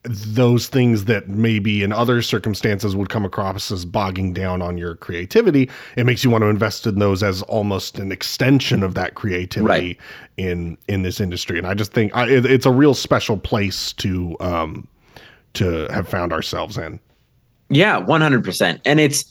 [0.08, 4.94] those things that maybe in other circumstances would come across as bogging down on your
[4.96, 9.14] creativity, it makes you want to invest in those as almost an extension of that
[9.14, 9.98] creativity Right.
[10.36, 11.58] in in this industry.
[11.58, 14.86] And I just think I, it, it's a real special place to um,
[15.54, 17.00] to have found ourselves in.
[17.68, 18.80] Yeah, one hundred percent.
[18.84, 19.24] And it's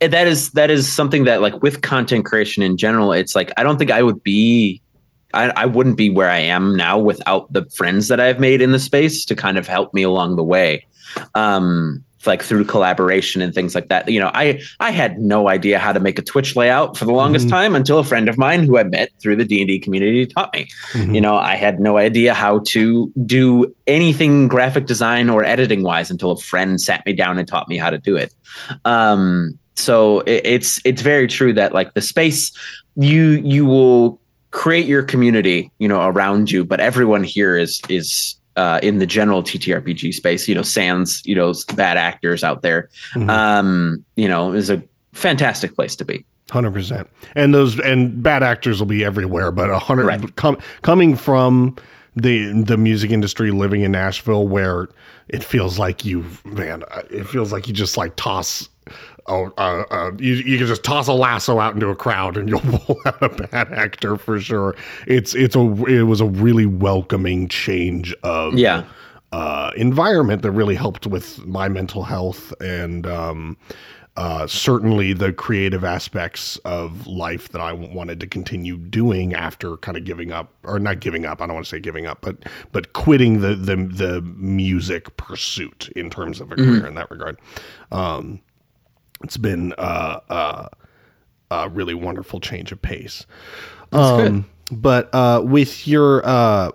[0.00, 3.62] that is that is something that like with content creation in general, it's like I
[3.62, 4.80] don't think I would be
[5.34, 8.72] I, I wouldn't be where I am now without the friends that I've made in
[8.72, 10.86] the space to kind of help me along the way.
[11.34, 14.06] Um like through collaboration and things like that.
[14.06, 17.12] You know, I I had no idea how to make a Twitch layout for the
[17.12, 17.50] longest Mhm.
[17.50, 20.68] time until a friend of mine who I met through the D&D community taught me.
[20.92, 21.14] Mhm.
[21.14, 26.10] You know, I had no idea how to do anything graphic design or editing wise
[26.10, 28.34] until a friend sat me down and taught me how to do it.
[28.84, 32.52] Um, so it, it's it's very true that like the space
[32.96, 34.19] you you will
[34.50, 39.06] create your community, you know, around you, but everyone here is is uh, in the
[39.06, 40.48] general TTRPG space.
[40.48, 42.88] You know, sans you know bad actors out there.
[43.14, 43.30] Mhm.
[43.30, 44.82] Um, you know, is a
[45.12, 46.24] fantastic place to be.
[46.50, 49.52] Hundred percent, and those and bad actors will be everywhere.
[49.52, 50.36] But a hundred Right.
[50.36, 51.76] com, coming from
[52.16, 54.88] the the music industry, living in Nashville, where
[55.28, 58.68] it feels like you, man, it feels like you just like toss.
[59.26, 62.48] Oh, uh, uh, you you can just toss a lasso out into a crowd and
[62.48, 64.74] you'll pull out a bad actor for sure.
[65.06, 68.84] It's it's a it was a really welcoming change of Yeah.
[69.32, 73.56] uh, environment that really helped with my mental health and um,
[74.16, 79.96] uh, certainly the creative aspects of life that I wanted to continue doing after kind
[79.96, 81.40] of giving up, or not giving up.
[81.40, 82.36] I don't want to say giving up, but
[82.72, 87.38] but quitting the the the music pursuit in terms of a career in that regard.
[87.92, 88.40] Um,
[89.22, 90.68] it's been uh, uh,
[91.50, 93.26] a really wonderful change of pace.
[93.92, 96.70] Um, but uh, with your uh,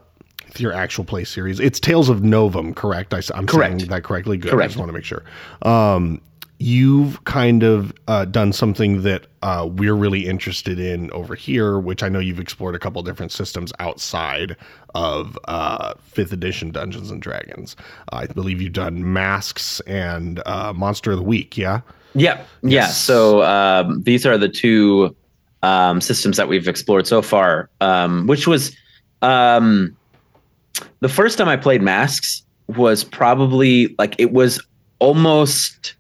[0.48, 3.14] with your actual play series, it's Tales of Novum, correct?
[3.14, 3.80] I, am Correct.
[3.80, 4.38] saying that correctly.
[4.38, 4.54] Good.
[4.54, 5.24] I just want to make sure.
[5.62, 6.22] Um,
[6.58, 12.02] you've kind of uh, done something that uh, we're really interested in over here, which
[12.02, 14.56] I know you've explored a couple different systems outside
[14.94, 17.76] of uh, fifth edition Dungeons and Dragons.
[18.14, 21.58] I believe you've done Masks and uh, Monster of the Week.
[21.58, 21.82] Yeah.
[22.16, 22.88] Yeah, yeah.
[22.88, 25.16] So um, these are the two
[25.62, 27.70] um, systems that we've explored so far.
[27.82, 28.76] Um, which was
[29.22, 29.96] um,
[31.02, 34.66] the first time I played Masks was probably like it was
[35.00, 35.96] almost.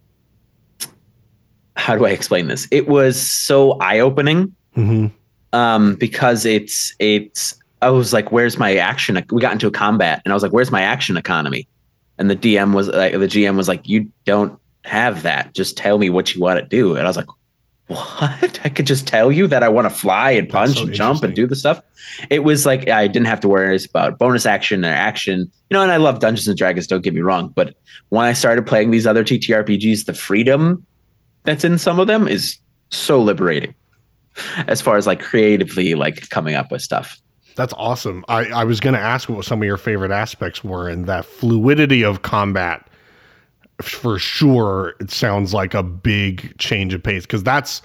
[1.78, 2.67] How do I explain this?
[2.71, 5.08] It was so eye opening Mm-hmm.
[5.54, 7.56] um, because it's it's.
[7.82, 10.51] I was like, "Where's my action?" We got into a combat, and I was like,
[10.54, 11.67] "Where's my action economy?"
[12.17, 15.54] And the DM was like, the GM was like, "You don't have that.
[15.54, 17.28] Just tell me what you want to do." And I was like,
[17.88, 18.60] "What?
[18.63, 21.24] I could just tell you that I want to fly and punch so and jump
[21.24, 21.82] and do the stuff."
[22.30, 25.82] It was like I didn't have to worry about bonus action or action, you know.
[25.82, 26.88] And I love Dungeons and Dragons.
[26.88, 27.76] Don't get me wrong, but
[28.10, 30.86] when I started playing these other TTRPGs, the freedom
[31.43, 32.58] that's in some of them is
[32.89, 33.74] so liberating
[34.67, 37.19] as far as like creatively like coming up with stuff.
[37.56, 38.26] That's awesome.
[38.28, 41.24] I, I was going to ask what some of your favorite aspects were, and that
[41.24, 42.86] fluidity of combat,
[43.81, 47.81] for sure, it sounds like a big change of pace because that's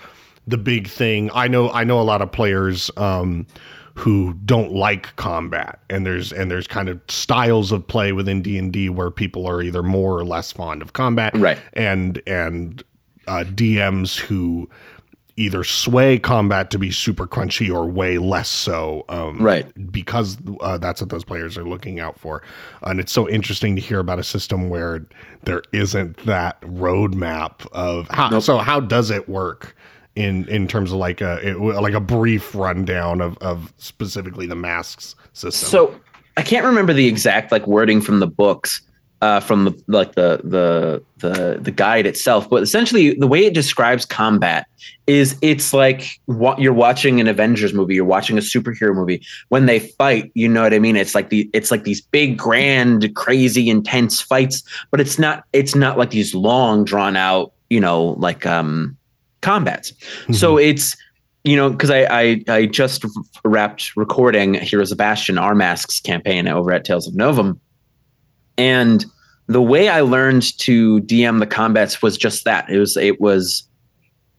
[0.47, 1.31] the big thing.
[1.35, 3.47] I know I know a lot of players um,
[3.95, 8.57] who don't like combat, and there's and there's kind of styles of play within D
[8.59, 11.59] and D where people are either more or less fond of combat, Right.
[11.75, 12.83] and and
[13.27, 14.69] uh, DMs who
[15.37, 19.05] either sway combat to be super crunchy or way less so.
[19.09, 19.67] Um, Right.
[19.93, 22.43] Because uh, that's what those players are looking out for.
[22.83, 25.07] And it's so interesting to hear about a system where
[25.45, 28.29] there isn't that roadmap of how.
[28.29, 28.43] Nope.
[28.43, 29.77] So how does it work?
[30.17, 34.57] In, in terms of like a it, like a brief rundown of, of specifically the
[34.57, 35.69] masks system.
[35.69, 36.01] So
[36.37, 38.83] I can't remember the exact like wording from the books,
[39.21, 43.53] uh, from the like the the the the guide itself, but essentially the way it
[43.53, 44.67] describes combat
[45.07, 49.23] is it's like what you're watching an Avengers movie, you're watching a superhero movie.
[49.49, 50.97] When they fight, you know what I mean?
[50.97, 55.75] It's like the it's like these big, grand, crazy, intense fights, but it's not it's
[55.75, 58.97] not like these long, drawn out, you know, like um
[59.43, 59.93] combats.
[60.33, 60.97] So it's
[61.45, 63.05] you know because I, I I just
[63.45, 67.61] wrapped recording Heroes of Bastion, our masks campaign over at Tales of Novum,
[68.61, 69.05] and
[69.47, 73.65] the way I learned to DM the combats was just that it was it was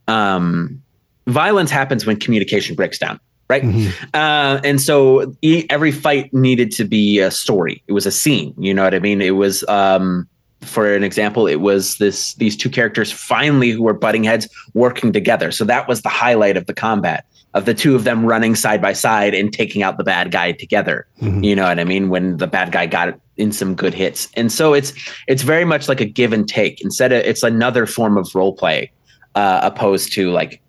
[0.08, 0.82] um
[1.28, 3.92] violence happens when communication breaks down right Mhm.
[4.14, 7.84] uh, and so e- every fight needed to be a story.
[7.88, 8.54] It was a scene.
[8.58, 9.22] You know what I mean?
[9.22, 10.26] It was, um,
[10.62, 15.12] for an example, it was this these two characters finally who were butting heads working
[15.12, 15.52] together.
[15.52, 17.26] So that was the highlight of the combat.
[17.54, 20.54] Of the two of them running side by side and taking out the bad guy
[20.54, 21.06] together.
[21.22, 21.44] Mhm.
[21.44, 22.10] You know what I mean?
[22.10, 24.30] When the bad guy got in some good hits.
[24.36, 24.94] And so it's
[25.28, 26.82] it's very much like a give and take.
[26.82, 28.92] Instead of it's another form of role play,
[29.36, 30.62] uh, opposed to like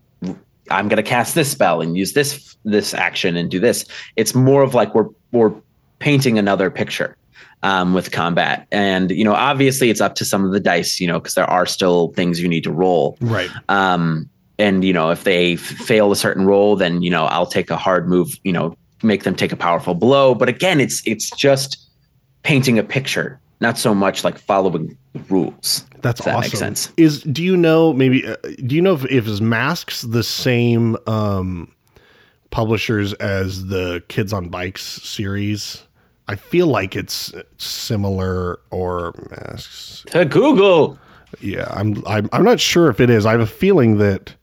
[0.71, 3.85] I'm gonna cast this spell and use this this action and do this.
[4.17, 5.53] It's more of like we're we're
[5.99, 7.17] painting another picture
[7.63, 8.67] um, with combat.
[8.73, 11.49] And you know, obviously it's up to some of the dice, you know, because there
[11.49, 13.17] are still things you need to roll.
[13.21, 13.51] Right.
[13.69, 17.47] Um, and you know, if they f- fail a certain roll then you know I'll
[17.47, 18.39] take a hard move.
[18.45, 20.35] You know, make them take a powerful blow.
[20.35, 21.79] But again, it's it's just
[22.43, 25.85] painting a picture, not so much like following the rules.
[26.03, 26.41] That's If that awesome.
[26.49, 26.93] makes sense.
[26.97, 28.37] Is do you know maybe uh,
[28.67, 31.73] do you know if, if is masks the same um
[32.51, 35.83] publishers as the Kids on Bikes series?
[36.29, 40.05] I feel like it's similar or masks.
[40.09, 40.99] To Google,
[41.41, 43.27] Yeah, I'm I'm I'm not sure if it is.
[43.27, 44.35] I have a feeling that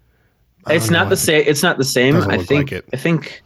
[0.69, 1.43] It's not the same.
[1.47, 2.15] It's not the same.
[2.15, 2.71] I think.
[2.71, 2.85] like it.
[2.93, 3.41] I think.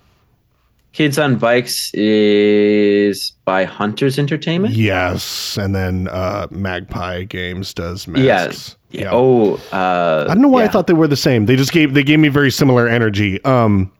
[0.94, 4.76] Kids on Bikes is by Hunters Entertainment.
[4.76, 8.46] Yes, and then uh Magpie Games does Yeah.
[8.46, 8.78] masks.
[8.92, 9.10] Yeah.
[9.12, 11.48] Oh, uh, I don't know why I thought they were the same.
[11.48, 13.44] They just gave they gave me very similar energy.
[13.44, 13.92] Um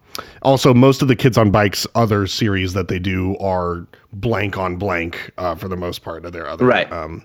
[0.44, 4.76] also most of the kids on bikes other series that they do are blank on
[4.76, 6.92] blank uh, for the most part of their other Right.
[6.94, 7.24] um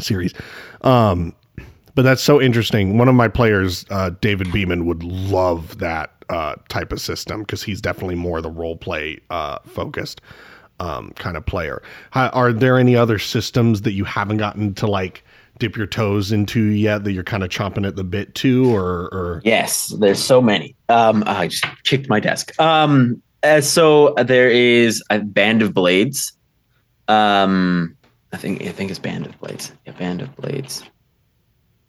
[0.00, 0.34] series.
[0.82, 1.32] Um
[2.00, 2.96] but that's so interesting.
[2.96, 7.62] One of my players, uh, David Beeman, would love that uh, type of system because
[7.62, 10.22] he's definitely more the role play uh, focused
[10.78, 11.82] um, kind of player.
[12.08, 15.22] How, are there any other systems that you haven't gotten to like
[15.58, 19.12] dip your toes into yet that you're kind of chomping at the bit to, or,
[19.12, 20.74] or Yes, there's so many.
[20.88, 22.58] Um, I just kicked my desk.
[22.58, 26.32] Um, uh, so there is a Band of Blades.
[27.08, 27.94] Um,
[28.32, 29.70] I think I think it's Band of Blades.
[29.84, 30.82] Yeah, Band of Blades.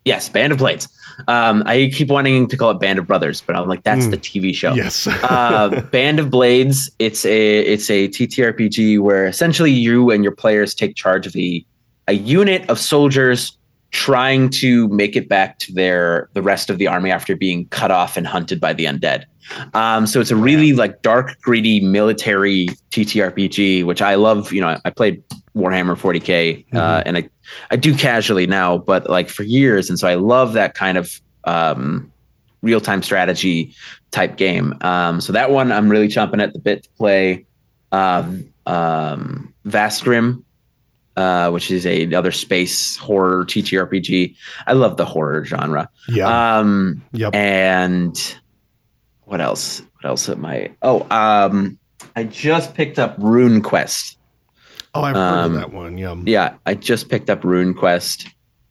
[0.05, 0.87] Yes, Band of Blades.
[1.27, 4.11] Um, I keep wanting to call it Band of Brothers, but I'm like, that's Hmm.
[4.11, 4.73] the TV show.
[4.73, 6.89] yes, uh, Band of Blades.
[6.99, 11.63] It's a it's a TTRPG where essentially you and your players take charge of a
[12.07, 13.57] a unit of soldiers
[13.91, 17.91] trying to make it back to their the rest of the army after being cut
[17.91, 19.25] off and hunted by the undead.
[19.73, 24.51] Um, so it's a really like dark, gritty military TTRPG, which I love.
[24.53, 25.21] You know, I played
[25.55, 27.29] Warhammer 40k, uh, and I
[27.69, 31.21] I do casually now, but like for years, and so I love that kind of
[31.43, 32.11] um,
[32.61, 33.75] real time strategy
[34.11, 34.75] type game.
[34.81, 37.45] Um, so that one I'm really chomping at the bit to play.
[37.91, 40.45] Um, um, Vast Grimm,
[41.17, 44.35] uh, which is a, another space horror TTRPG.
[44.67, 45.89] I love the horror genre.
[46.07, 48.37] yeah, Um, yep, and
[49.23, 49.81] what else?
[49.93, 50.71] What else am I?
[50.81, 51.77] Oh, um,
[52.15, 54.17] I just picked up RuneQuest.
[54.93, 55.97] Oh, I've heard um, of that one.
[55.97, 58.27] Yeah, Yeah, I just picked up RuneQuest.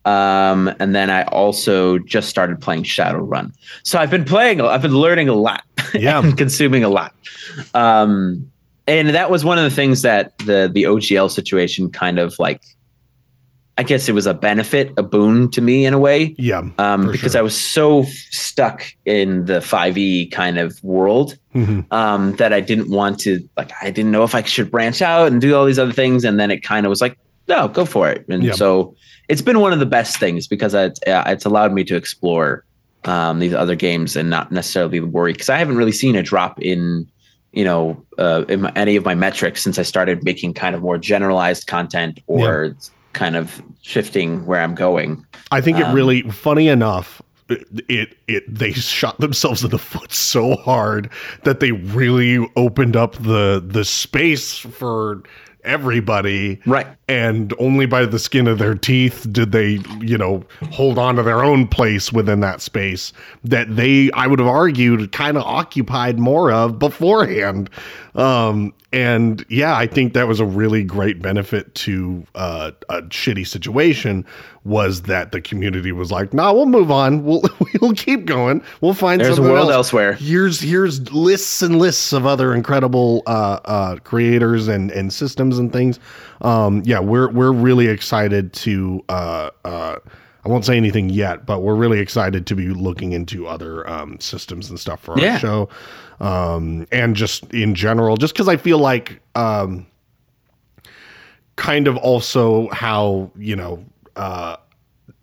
[0.06, 3.52] Um, and then I also just started playing Shadowrun.
[3.82, 5.62] So I've been playing, I've been learning a lot
[5.94, 7.14] yeah, consuming a lot.
[7.74, 8.50] Um,
[8.86, 12.62] and that was one of the things that the the OGL situation kind of like
[13.78, 16.34] I guess it was a benefit, a boon to me in a way.
[16.38, 16.62] yeah.
[16.78, 17.38] Um, because sure.
[17.38, 21.90] I was so stuck in the 5e kind of world Mhm.
[21.90, 25.28] um, that I didn't want to like I didn't know if I should branch out
[25.32, 27.16] and do all these other things, and then it kind of was like,
[27.48, 28.24] no, go for it.
[28.28, 28.52] And Yeah.
[28.52, 28.94] so
[29.28, 32.64] it's been one of the best things because it's uh, it's allowed me to explore
[33.06, 36.60] um, these other games and not necessarily worry because I haven't really seen a drop
[36.60, 37.06] in
[37.52, 40.82] you know uh, in my, any of my metrics since I started making kind of
[40.82, 42.76] more generalized content or
[43.12, 45.24] kind of shifting where I'm going.
[45.50, 47.20] I think it Um, really funny enough.
[47.48, 51.10] It, it it they shot themselves in the foot so hard
[51.42, 55.22] that they really opened up the the space for
[55.64, 56.86] everybody Right.
[57.08, 61.22] and only by the skin of their teeth did they you know hold on to
[61.22, 63.12] their own place within that space
[63.44, 67.68] that they i would have argued kind of occupied more of beforehand
[68.14, 73.46] um and yeah i think that was a really great benefit to uh, a shitty
[73.46, 74.24] situation
[74.64, 77.42] was that the community was like nah we'll move on we'll
[77.80, 80.12] we'll keep going we'll find There's a world else elsewhere.
[80.14, 85.72] here's here's lists and lists of other incredible uh, uh, creators and and systems and
[85.72, 85.98] things.
[86.42, 89.04] Um, yeah, we're we're really excited to.
[90.44, 94.18] I won't say anything yet, but we're really excited to be looking into other um,
[94.20, 95.38] systems and stuff for our Yeah.
[95.38, 95.68] show,
[96.20, 99.20] um, and just in general, just because I feel like.
[99.34, 99.86] Um,
[101.56, 103.84] kind of also how you know
[104.16, 104.56] uh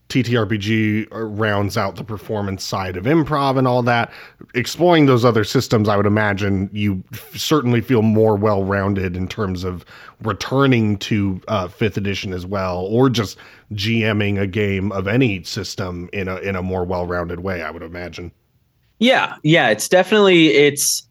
[0.09, 4.11] TTRPG rounds out the performance side of improv and all that.
[4.53, 9.27] Exploring those other systems, I would imagine you f- certainly feel more well rounded in
[9.27, 9.83] terms of
[10.21, 13.37] returning to uh, fifth edition as well, or just
[13.73, 17.61] GMing a game of any system in a in a more well rounded way.
[17.61, 18.31] I would imagine.
[18.99, 21.03] Yeah, yeah, it's definitely it's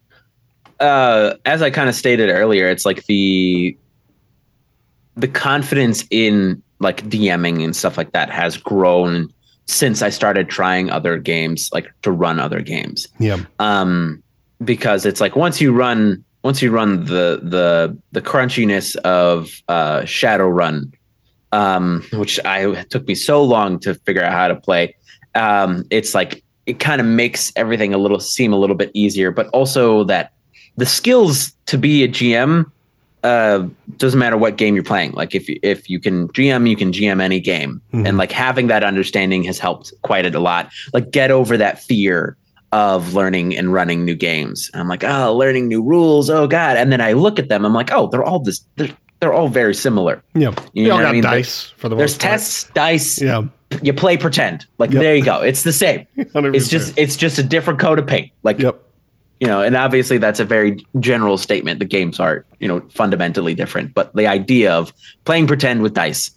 [0.79, 3.77] uh as I kind of stated earlier, it's like the
[5.15, 9.31] the confidence in like DMing and stuff like that has grown
[9.65, 13.07] since I started trying other games, like to run other games.
[13.19, 13.43] Yeah.
[13.59, 14.23] Um
[14.63, 20.01] because it's like once you run once you run the the the crunchiness of uh
[20.01, 20.93] Shadowrun,
[21.51, 24.95] um, which I took me so long to figure out how to play.
[25.35, 29.31] Um, it's like it kind of makes everything a little seem a little bit easier,
[29.31, 30.33] but also that
[30.75, 32.65] the skills to be a GM
[33.23, 35.11] uh, doesn't matter what game you're playing.
[35.13, 38.07] Like if you, if you can GM, you can GM any game, Mhm.
[38.07, 40.69] and like having that understanding has helped quite a lot.
[40.93, 42.37] Like get over that fear
[42.73, 44.69] of learning and running new games.
[44.73, 46.29] And I'm like, oh, learning new rules.
[46.29, 46.77] Oh God!
[46.77, 47.65] And then I look at them.
[47.65, 48.61] I'm like, oh, they're all this.
[48.75, 48.89] They're,
[49.19, 50.21] they're all very similar.
[50.35, 50.49] Yeah.
[50.73, 51.23] You they know all got I mean?
[51.23, 52.21] dice for the There's part.
[52.21, 53.19] tests, dice.
[53.21, 53.43] Yeah.
[53.81, 54.65] You play pretend.
[54.77, 55.01] Like Yep.
[55.01, 55.41] there you go.
[55.41, 56.05] It's the same.
[56.17, 56.55] 100%.
[56.55, 58.31] It's just it's just a different coat of paint.
[58.43, 58.79] Like Yep.
[59.39, 61.79] You know, and obviously that's a very general statement.
[61.79, 64.93] The games are you know fundamentally different, but the idea of
[65.25, 66.31] playing pretend with dice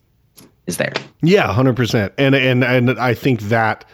[0.67, 0.93] is there.
[1.23, 2.13] Yeah, hundred percent.
[2.19, 3.85] And and and I think that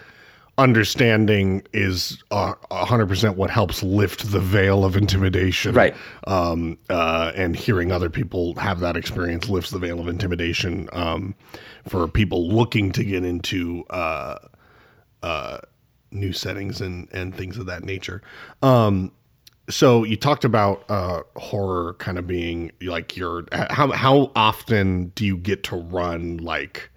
[0.58, 5.74] understanding is a hundred percent what helps lift the veil of intimidation.
[5.74, 5.94] Right.
[6.26, 6.78] Um.
[6.88, 7.32] Uh.
[7.34, 10.88] And hearing other people have that experience lifts the veil of intimidation.
[10.92, 11.34] Um.
[11.88, 14.38] For people looking to get into uh,
[15.22, 15.58] uh,
[16.16, 18.22] new settings and and things of that nature.
[18.62, 19.12] Um.
[19.68, 25.26] So you talked about uh, horror kind of being like your how how often do
[25.26, 26.88] you get to run like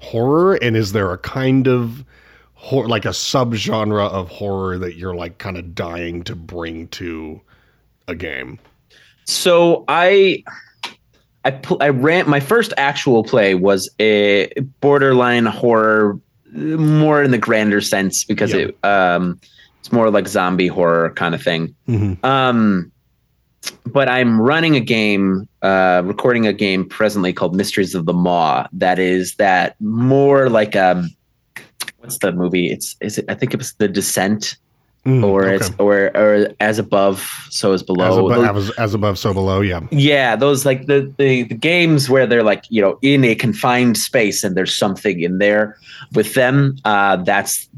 [0.00, 2.04] horror and is there a kind of
[2.54, 7.40] horror like a subgenre of horror that you're like kind of dying to bring to
[8.08, 8.58] a game?
[9.24, 10.42] So I
[11.44, 14.50] I pl- I ran my first actual play was a
[14.80, 16.18] borderline horror,
[16.56, 18.66] more in the grander sense because Yeah.
[18.68, 19.38] it um
[19.80, 21.74] it's more like zombie horror kind of thing.
[21.88, 22.24] Mm-hmm.
[22.26, 22.90] Um,
[23.84, 28.66] but I'm running a game, uh, recording a game presently called Mysteries of the Maw.
[28.72, 31.10] That is that more like um,
[31.98, 32.70] what's the movie?
[32.70, 33.26] It's is it?
[33.28, 34.56] I think it was The Descent,
[35.06, 38.26] or it's or or As Above, So Is as, Below.
[38.26, 39.60] above, Those- as, as above, so below.
[39.60, 39.80] Yeah.
[39.90, 43.96] yeah, those like the, the the games where they're like you know in a confined
[43.98, 45.76] space and there's something in there
[46.14, 46.76] with them.
[46.84, 47.68] Uh, that's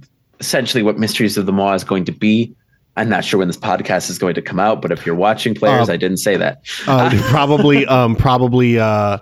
[0.41, 2.55] essentially what Mysteries of the Maw is going to be.
[2.97, 5.55] I'm not sure when this podcast is going to come out, but if you're watching
[5.55, 6.63] players, Uh, I didn't say that.
[6.87, 7.87] Uh, probably.
[7.87, 8.17] Um.
[8.17, 8.79] Probably.
[8.79, 9.19] Uh.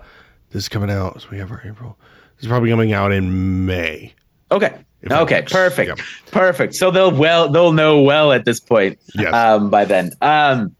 [0.51, 1.21] This is coming out.
[1.21, 1.97] So we have our April.
[2.37, 4.13] This is probably coming out in May.
[4.51, 4.73] Okay.
[5.09, 5.43] Okay.
[5.43, 5.97] Perfect.
[5.97, 6.03] Yeah.
[6.31, 6.75] Perfect.
[6.75, 8.97] So they'll well they'll know well at this point.
[9.15, 9.33] Yes.
[9.33, 10.11] Um, by then.
[10.21, 10.75] Um,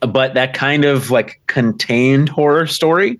[0.00, 3.18] but that kind of like contained horror story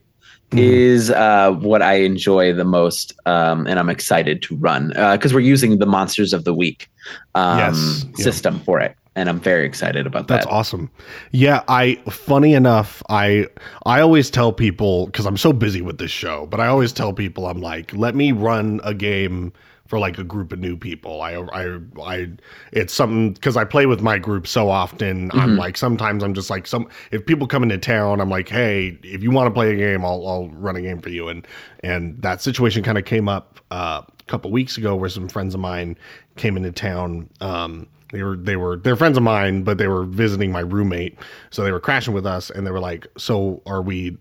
[0.52, 0.58] Mhm.
[0.60, 5.40] is uh, what I enjoy the most, um, and I'm excited to run because we're
[5.40, 6.88] using the Monsters of the Week
[7.34, 8.24] um, Yes, yeah.
[8.24, 10.34] system for it, and I'm very excited about that.
[10.34, 10.88] That's awesome.
[11.32, 13.46] Yeah, I funny enough, I
[13.86, 17.12] I always tell people cuz I'm so busy with this show, but I always tell
[17.12, 19.52] people I'm like, let me run a game
[19.86, 21.22] for like a group of new people.
[21.22, 22.28] I I I
[22.72, 25.30] it's something cuz I play with my group so often.
[25.34, 25.58] I'm Mhm.
[25.58, 29.22] like sometimes I'm just like some if people come into town, I'm like, "Hey, if
[29.22, 31.46] you want to play a game, I'll I'll run a game for you." And
[31.82, 35.54] and that situation kind of came up uh, a couple weeks ago where some friends
[35.54, 35.96] of mine
[36.36, 40.04] came into town um they were they were they're friends of mine, but they were
[40.04, 41.18] visiting my roommate,
[41.50, 44.16] so they were crashing with us, and they were like, "So are we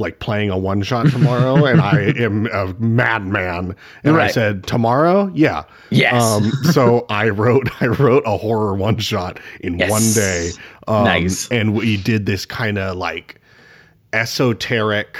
[0.00, 5.30] like playing a one shot tomorrow?" and I am a madman, and I said, "Tomorrow,
[5.34, 6.22] yeah." Yes.
[6.22, 9.90] Um, so I wrote I wrote a horror one shot in Yes.
[9.90, 10.50] one day.
[10.88, 11.48] Um, Nice.
[11.50, 13.40] And we did this kind of like
[14.12, 15.16] esoteric.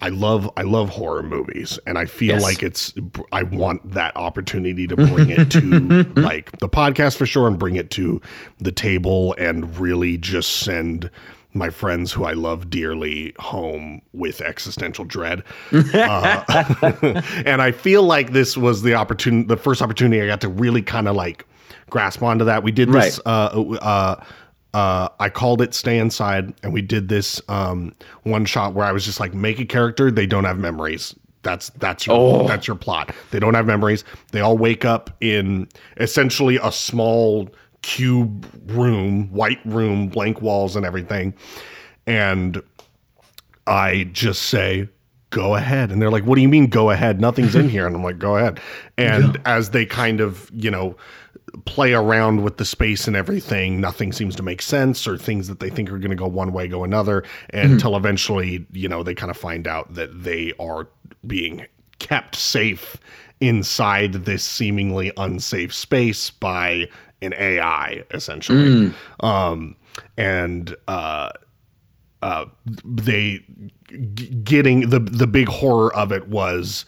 [0.00, 2.42] I love I love horror movies, and I feel Yes.
[2.42, 2.94] like it's
[3.32, 5.60] I want that opportunity to bring it to
[6.16, 8.20] like the podcast for sure, and bring it to
[8.60, 11.10] the table, and really just send
[11.58, 15.42] my friends who I love dearly home with existential dread.
[15.94, 20.48] Uh, and I feel like this was the opportunity, the first opportunity I got to
[20.48, 21.44] really kind of like
[21.90, 22.62] grasp onto that.
[22.62, 23.20] We did this.
[23.26, 24.24] Uh, uh,
[24.74, 28.92] uh, I called it "Stay Inside," and we did this um, one shot where I
[28.92, 30.10] was just like, make a character.
[30.10, 31.14] They don't have memories.
[31.42, 32.46] That's that's your Oh.
[32.48, 33.14] that's your plot.
[33.30, 34.04] They don't have memories.
[34.32, 37.48] They all wake up in essentially a small
[37.88, 41.32] cube room, white room, blank walls, and everything.
[42.06, 42.62] And
[43.66, 44.90] I just say,
[45.30, 45.90] go ahead.
[45.90, 47.18] And they're like, what do you mean, go ahead?
[47.18, 47.86] Nothing's in here.
[47.86, 48.60] And I'm like, go ahead.
[48.98, 50.96] And as they kind of, you know,
[51.64, 55.60] play around with the space and everything, nothing seems to make sense or things that
[55.60, 57.22] they think are going to go one way go another
[57.54, 57.72] mm-hmm.
[57.72, 60.88] until eventually, you know, they kind of find out that they are
[61.26, 61.66] being
[62.00, 62.98] kept safe
[63.40, 66.86] inside this seemingly unsafe space by
[67.22, 68.92] an AI essentially.
[69.20, 69.76] Um,
[70.16, 71.30] and uh,
[72.22, 72.44] uh,
[72.84, 73.40] they
[74.14, 76.84] g- getting the the big horror of it was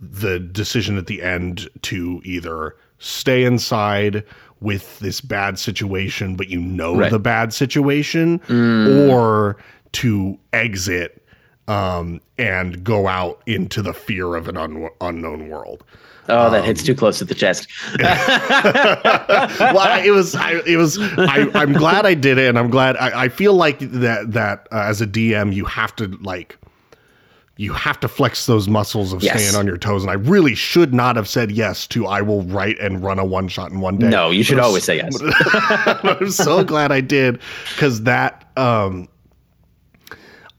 [0.00, 4.24] the decision at the end to either stay inside
[4.60, 7.10] with this bad situation, but you know Right.
[7.10, 8.40] the bad situation,
[9.08, 9.56] or
[9.92, 11.22] to exit
[11.68, 15.84] um, and go out into the fear of an un- unknown world.
[16.28, 17.68] Oh, that hits too close to the chest.
[17.98, 18.08] well,
[19.78, 20.98] I, it was, I, it was.
[20.98, 22.96] I, I'm glad I did it, and I'm glad.
[22.96, 26.56] I, I feel like that that uh, as a DM, you have to like,
[27.56, 29.38] you have to flex those muscles of Yes.
[29.40, 30.02] staying on your toes.
[30.02, 32.06] And I really should not have said yes to.
[32.06, 34.08] I will write and run a one shot in one day.
[34.08, 35.16] No, you should always say yes.
[35.22, 37.38] I'm so glad I did
[37.74, 39.08] because that um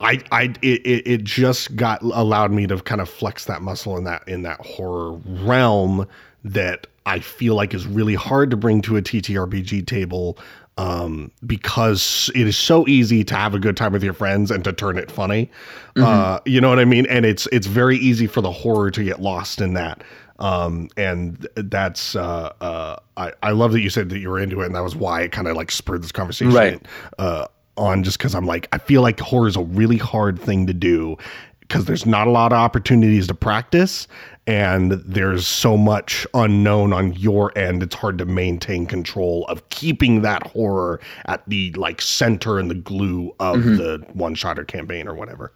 [0.06, 4.04] I I it, it just got allowed me to kind of flex that muscle in
[4.06, 6.08] that in that horror realm
[6.44, 10.38] that I feel like is really hard to bring to a TTRPG table
[10.78, 14.64] um because it is so easy to have a good time with your friends and
[14.66, 15.50] to turn it funny.
[15.96, 17.06] Uh you know what I mean?
[17.08, 20.04] And it's it's very easy for the horror to get lost in that
[20.40, 24.62] um and that's uh uh I, I love that you said that you were into
[24.62, 26.86] it and that was why it kind of like spurred this conversation Right.
[27.18, 27.48] uh
[27.78, 30.74] on just because i'm like i feel like horror is a really hard thing to
[30.74, 31.18] do
[31.62, 34.08] because there's not a lot of opportunities to practice
[34.48, 40.22] and there's so much unknown on your end it's hard to maintain control of keeping
[40.22, 43.78] that horror at the like center and the glue of mm-hmm.
[43.78, 45.52] the one shot or campaign or whatever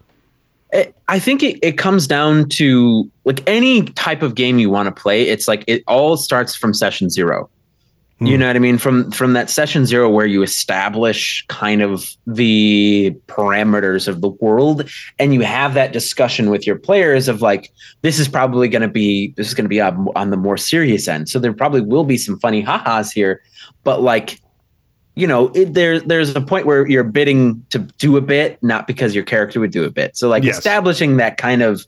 [0.72, 4.94] it, I think it, it comes down to like any type of game you want
[4.94, 5.22] to play.
[5.22, 7.50] It's like it all starts from session zero.
[8.22, 8.40] You Hmm.
[8.40, 8.76] know what I mean?
[8.76, 14.90] From from that session zero where you establish kind of the parameters of the world
[15.18, 17.70] and you have that discussion with your players of like,
[18.02, 21.30] this is probably gonna be this is gonna be on, on the more serious end.
[21.30, 23.40] So there probably will be some funny ha-has here,
[23.84, 24.38] but like
[25.16, 28.86] you know, it, there there's a point where you're bidding to do a bit, not
[28.86, 30.16] because your character would do a bit.
[30.16, 30.58] So like Yes.
[30.58, 31.84] establishing that kind of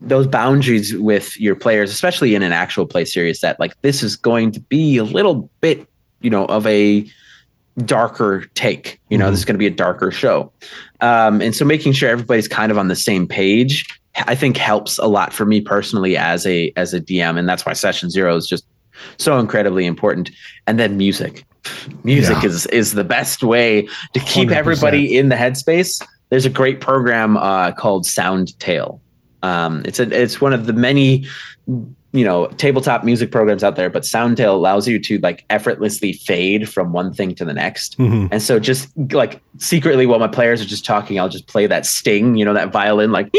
[0.00, 4.16] those boundaries with your players, especially in an actual play series, that like this is
[4.16, 5.86] going to be a little bit,
[6.20, 7.06] you know, of a
[7.84, 9.00] darker take.
[9.08, 9.30] You know, Mhm.
[9.30, 10.52] this is going to be a darker show,
[11.00, 13.86] um, and so making sure everybody's kind of on the same page,
[14.26, 17.66] I think helps a lot for me personally as a as a DM, and that's
[17.66, 18.64] why session zero is just
[19.18, 20.30] so incredibly important.
[20.68, 21.44] And then music,
[22.04, 22.48] music Yeah.
[22.48, 24.52] is is the best way to keep 100%.
[24.56, 26.00] everybody in the headspace.
[26.30, 28.98] There's a great program uh, called Soundtail.
[29.44, 31.26] Um, it's a it's one of the many
[32.12, 36.68] you know tabletop music programs out there, but Soundtail allows you to like effortlessly fade
[36.68, 37.98] from one thing to the next.
[37.98, 38.28] Mhm.
[38.30, 41.84] And so just like secretly while my players are just talking, I'll just play that
[41.86, 43.28] sting, you know, that violin like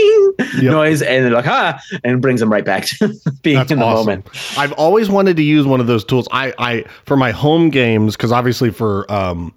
[0.61, 0.63] Yep.
[0.63, 3.79] noise, and they're like, ah, and it brings them right back to being That's in
[3.79, 4.05] the awesome.
[4.05, 4.27] moment.
[4.57, 6.27] I've always wanted to use one of those tools.
[6.31, 9.53] I, I for my home games because obviously for um,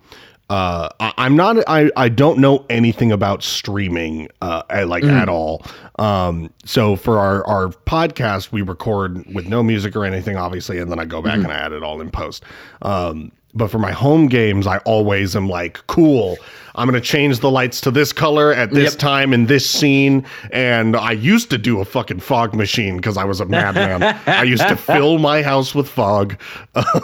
[0.50, 1.56] uh, I, I'm not.
[1.68, 5.12] I, I don't know anything about streaming uh, at, like Mm.
[5.20, 5.62] at all.
[5.98, 10.90] Um, so for our our podcast, we record with no music or anything, obviously, and
[10.90, 11.44] then I go back Mhm.
[11.44, 12.42] and I add it all in post.
[12.82, 16.36] Um, but for my home games, I always am like, cool.
[16.74, 19.00] I'm gonna change the lights to this color at this Yep.
[19.00, 20.24] time in this scene.
[20.52, 24.02] And I used to do a fucking fog machine because I was a madman.
[24.28, 26.36] I used to fill my house with fog.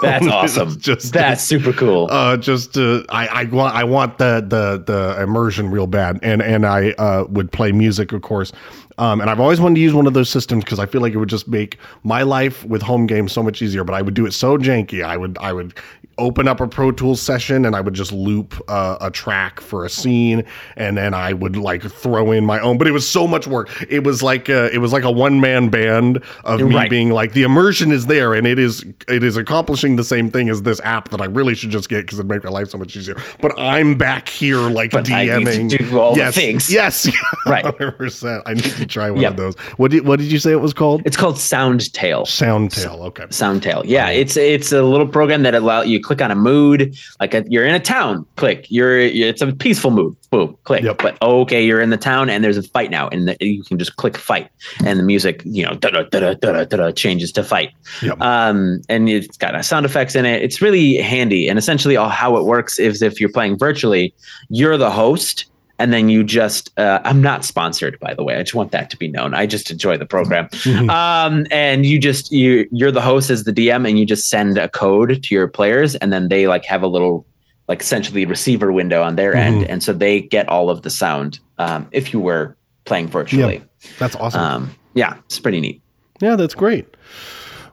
[0.00, 0.78] That's awesome.
[0.78, 2.06] just That's super cool.
[2.08, 6.40] uh, just uh, I, I want I want the the the immersion real bad, and
[6.40, 8.52] and I uh, would play music, of course.
[8.98, 11.12] Um, and I've always wanted to use one of those systems because I feel like
[11.14, 13.84] it would just make my life with home games so much easier.
[13.84, 15.04] But I would do it so janky.
[15.04, 15.74] I would I would
[16.16, 19.84] open up a Pro Tools session and I would just loop uh, a track for
[19.84, 20.44] a scene,
[20.76, 22.78] and then I would like throw in my own.
[22.78, 23.68] But it was so much work.
[23.90, 26.88] It was like uh it was like a one man band of me Right.
[26.88, 30.48] being like the immersion is there, and it is it is accomplishing the same thing
[30.50, 32.78] as this app that I really should just get because it'd make my life so
[32.78, 33.16] much easier.
[33.40, 35.90] But I'm back here like But I need to DMing.
[35.90, 36.72] do all the yes, things.
[36.72, 37.10] Yes,
[37.46, 37.64] Right.
[37.64, 38.44] hundred percent.
[38.46, 39.30] I need to try one Yep.
[39.32, 39.54] of those.
[39.76, 41.02] What did what did you say it was called?
[41.04, 42.22] It's called Soundtail.
[42.26, 43.00] Soundtail.
[43.06, 43.24] Okay.
[43.24, 43.82] Soundtail.
[43.84, 47.44] Yeah, it's it's a little program that allow you click on a mood, like a,
[47.48, 48.66] you're in a town, click.
[48.70, 50.82] You're it's a peaceful mood, boom, click.
[50.82, 50.98] Yep.
[50.98, 53.78] But okay, you're in the town and there's a fight now, and the, you can
[53.78, 54.50] just click fight,
[54.84, 57.70] and the music, you know, da da da da da da changes to fight.
[58.02, 58.20] Yep.
[58.20, 60.42] Um, and it's got uh, sound effects in it.
[60.42, 61.48] It's really handy.
[61.48, 64.14] And essentially, all how it works is if you're playing virtually,
[64.48, 65.46] you're the host.
[65.78, 68.36] And then you just, uh, I'm not sponsored, by the way.
[68.36, 69.34] I just want that to be known.
[69.34, 70.88] I just enjoy the program Mhm.
[70.88, 74.56] um, and you just you you're the host as the DM, and you just send
[74.56, 77.26] a code to your players, and then they like have a little
[77.66, 81.40] like essentially receiver window on their end, and so they get all of the sound
[81.58, 83.62] um, if you were playing virtually.
[83.98, 84.40] That's awesome.
[84.40, 85.80] Um, yeah, it's pretty neat.
[86.20, 86.86] Yeah, that's great.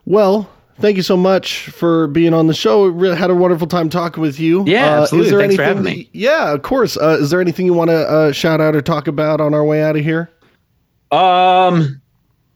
[0.06, 0.48] Well,
[0.78, 2.84] thank you so much for being on the show.
[2.84, 4.64] We really had a wonderful time talking with you.
[4.66, 5.26] Yeah, Uh, absolutely.
[5.26, 6.02] is there Thanks for anything having me.
[6.12, 6.96] that- yeah, of course.
[6.96, 9.64] Uh, is there anything you want to uh, shout out or talk about on our
[9.64, 10.30] way out of here?
[11.10, 12.00] Um,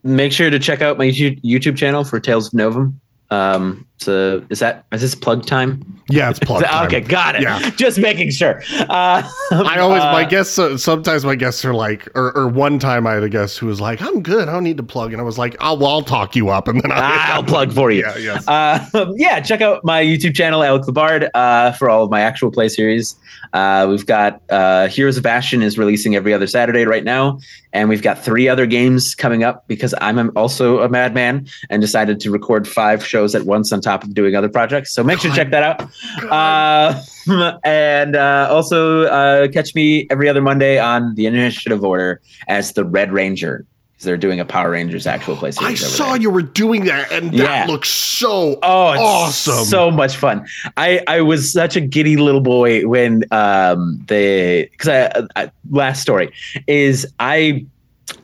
[0.03, 3.01] make sure to check out my YouTube, YouTube channel for Tales of Novum.
[3.31, 5.83] Um, so is that is this plug time?
[6.09, 6.87] Yeah, it's plug time.
[6.87, 7.43] Okay, got it.
[7.43, 7.71] Yeah.
[7.71, 8.63] Just making sure.
[8.73, 12.79] Uh, I always my uh, guests uh, sometimes my guests are like or, or one
[12.79, 15.13] time I had a guest who was like I'm good I don't need to plug
[15.13, 17.73] and I was like oh well I'll talk you up and then I, I'll plug
[17.73, 18.03] for you.
[18.17, 22.05] yeah yes Uh, yeah, check out my YouTube channel, Alec The Bard, uh, for all
[22.05, 23.17] of my actual play series.
[23.53, 27.39] Uh, we've got uh, Heroes of Bastion is releasing every other Saturday right now,
[27.73, 32.21] and we've got three other games coming up because I'm also a madman and decided
[32.21, 34.93] to record five shows at once on top of doing other projects.
[34.95, 36.31] So make sure to check that out.
[36.31, 37.01] Uh,
[37.65, 42.85] and uh, also uh, catch me every other Monday on the Initiative Order as the
[42.85, 43.65] Red Ranger.
[43.93, 45.83] Because they're doing a Power Rangers actual play series.
[45.83, 46.21] I saw there.
[46.21, 47.67] you were doing that and that Yeah.
[47.67, 49.65] looks so Oh, Awesome.
[49.65, 50.45] So much fun.
[50.77, 56.03] I, I was such a giddy little boy when um the because I, I last
[56.03, 56.31] story
[56.67, 57.65] is I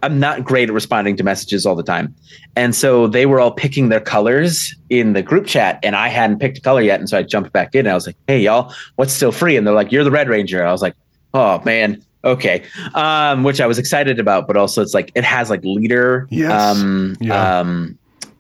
[0.03, 2.15] I'm not great at responding to messages all the time.
[2.57, 6.39] And so they were all picking their colors in the group chat and I hadn't
[6.41, 6.99] picked a color yet.
[7.01, 9.57] And so I jumped back in and I was like, hey y'all, what's still free?
[9.57, 10.65] And they're like, You're the Red Ranger.
[10.67, 10.95] I was like,
[11.35, 12.63] Oh man, okay.
[12.95, 16.51] Um, which I was excited about, but also it's like it has like leader Yes.
[16.77, 17.61] um Yeah.
[17.61, 17.99] um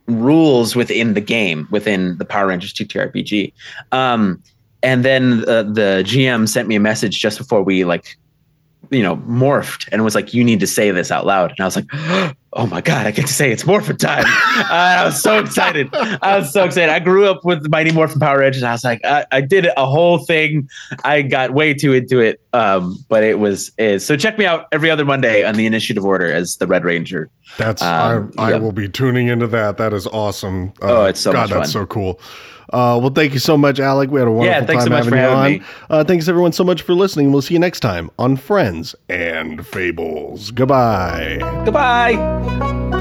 [0.08, 3.52] rules within the game within the Power Rangers TTRPG.
[3.92, 4.42] Um,
[4.82, 8.16] and then uh, the GM sent me a message just before we like,
[8.92, 11.64] you know, morphed and was like, "You need to say this out loud." And I
[11.64, 11.86] was like,
[12.52, 15.88] "Oh my god, I get to say it's morphin time!" uh, I was so excited.
[15.94, 16.90] I was so excited.
[16.92, 18.62] I grew up with Mighty Morphin Power Rangers.
[18.62, 20.68] And I was like, I, I did a whole thing.
[21.04, 24.16] I got way too into it, um, but it was is so.
[24.16, 27.30] Check me out every other Monday on the Initiative Order as the Red Ranger.
[27.58, 28.56] That's Um, I, I yeah.
[28.58, 29.76] will be tuning into that.
[29.78, 30.72] That is awesome.
[30.82, 32.20] Uh, Oh, it's so God, that's so cool.
[32.72, 34.10] Uh, well, thank you so much, Alec.
[34.10, 35.60] We had a wonderful thanks time so much having for you having on.
[35.60, 35.66] me.
[35.90, 37.32] Uh, thanks everyone so much for listening.
[37.32, 40.50] We'll see you next time on Friends and Fables.
[40.50, 41.38] Goodbye.
[41.64, 43.00] Goodbye.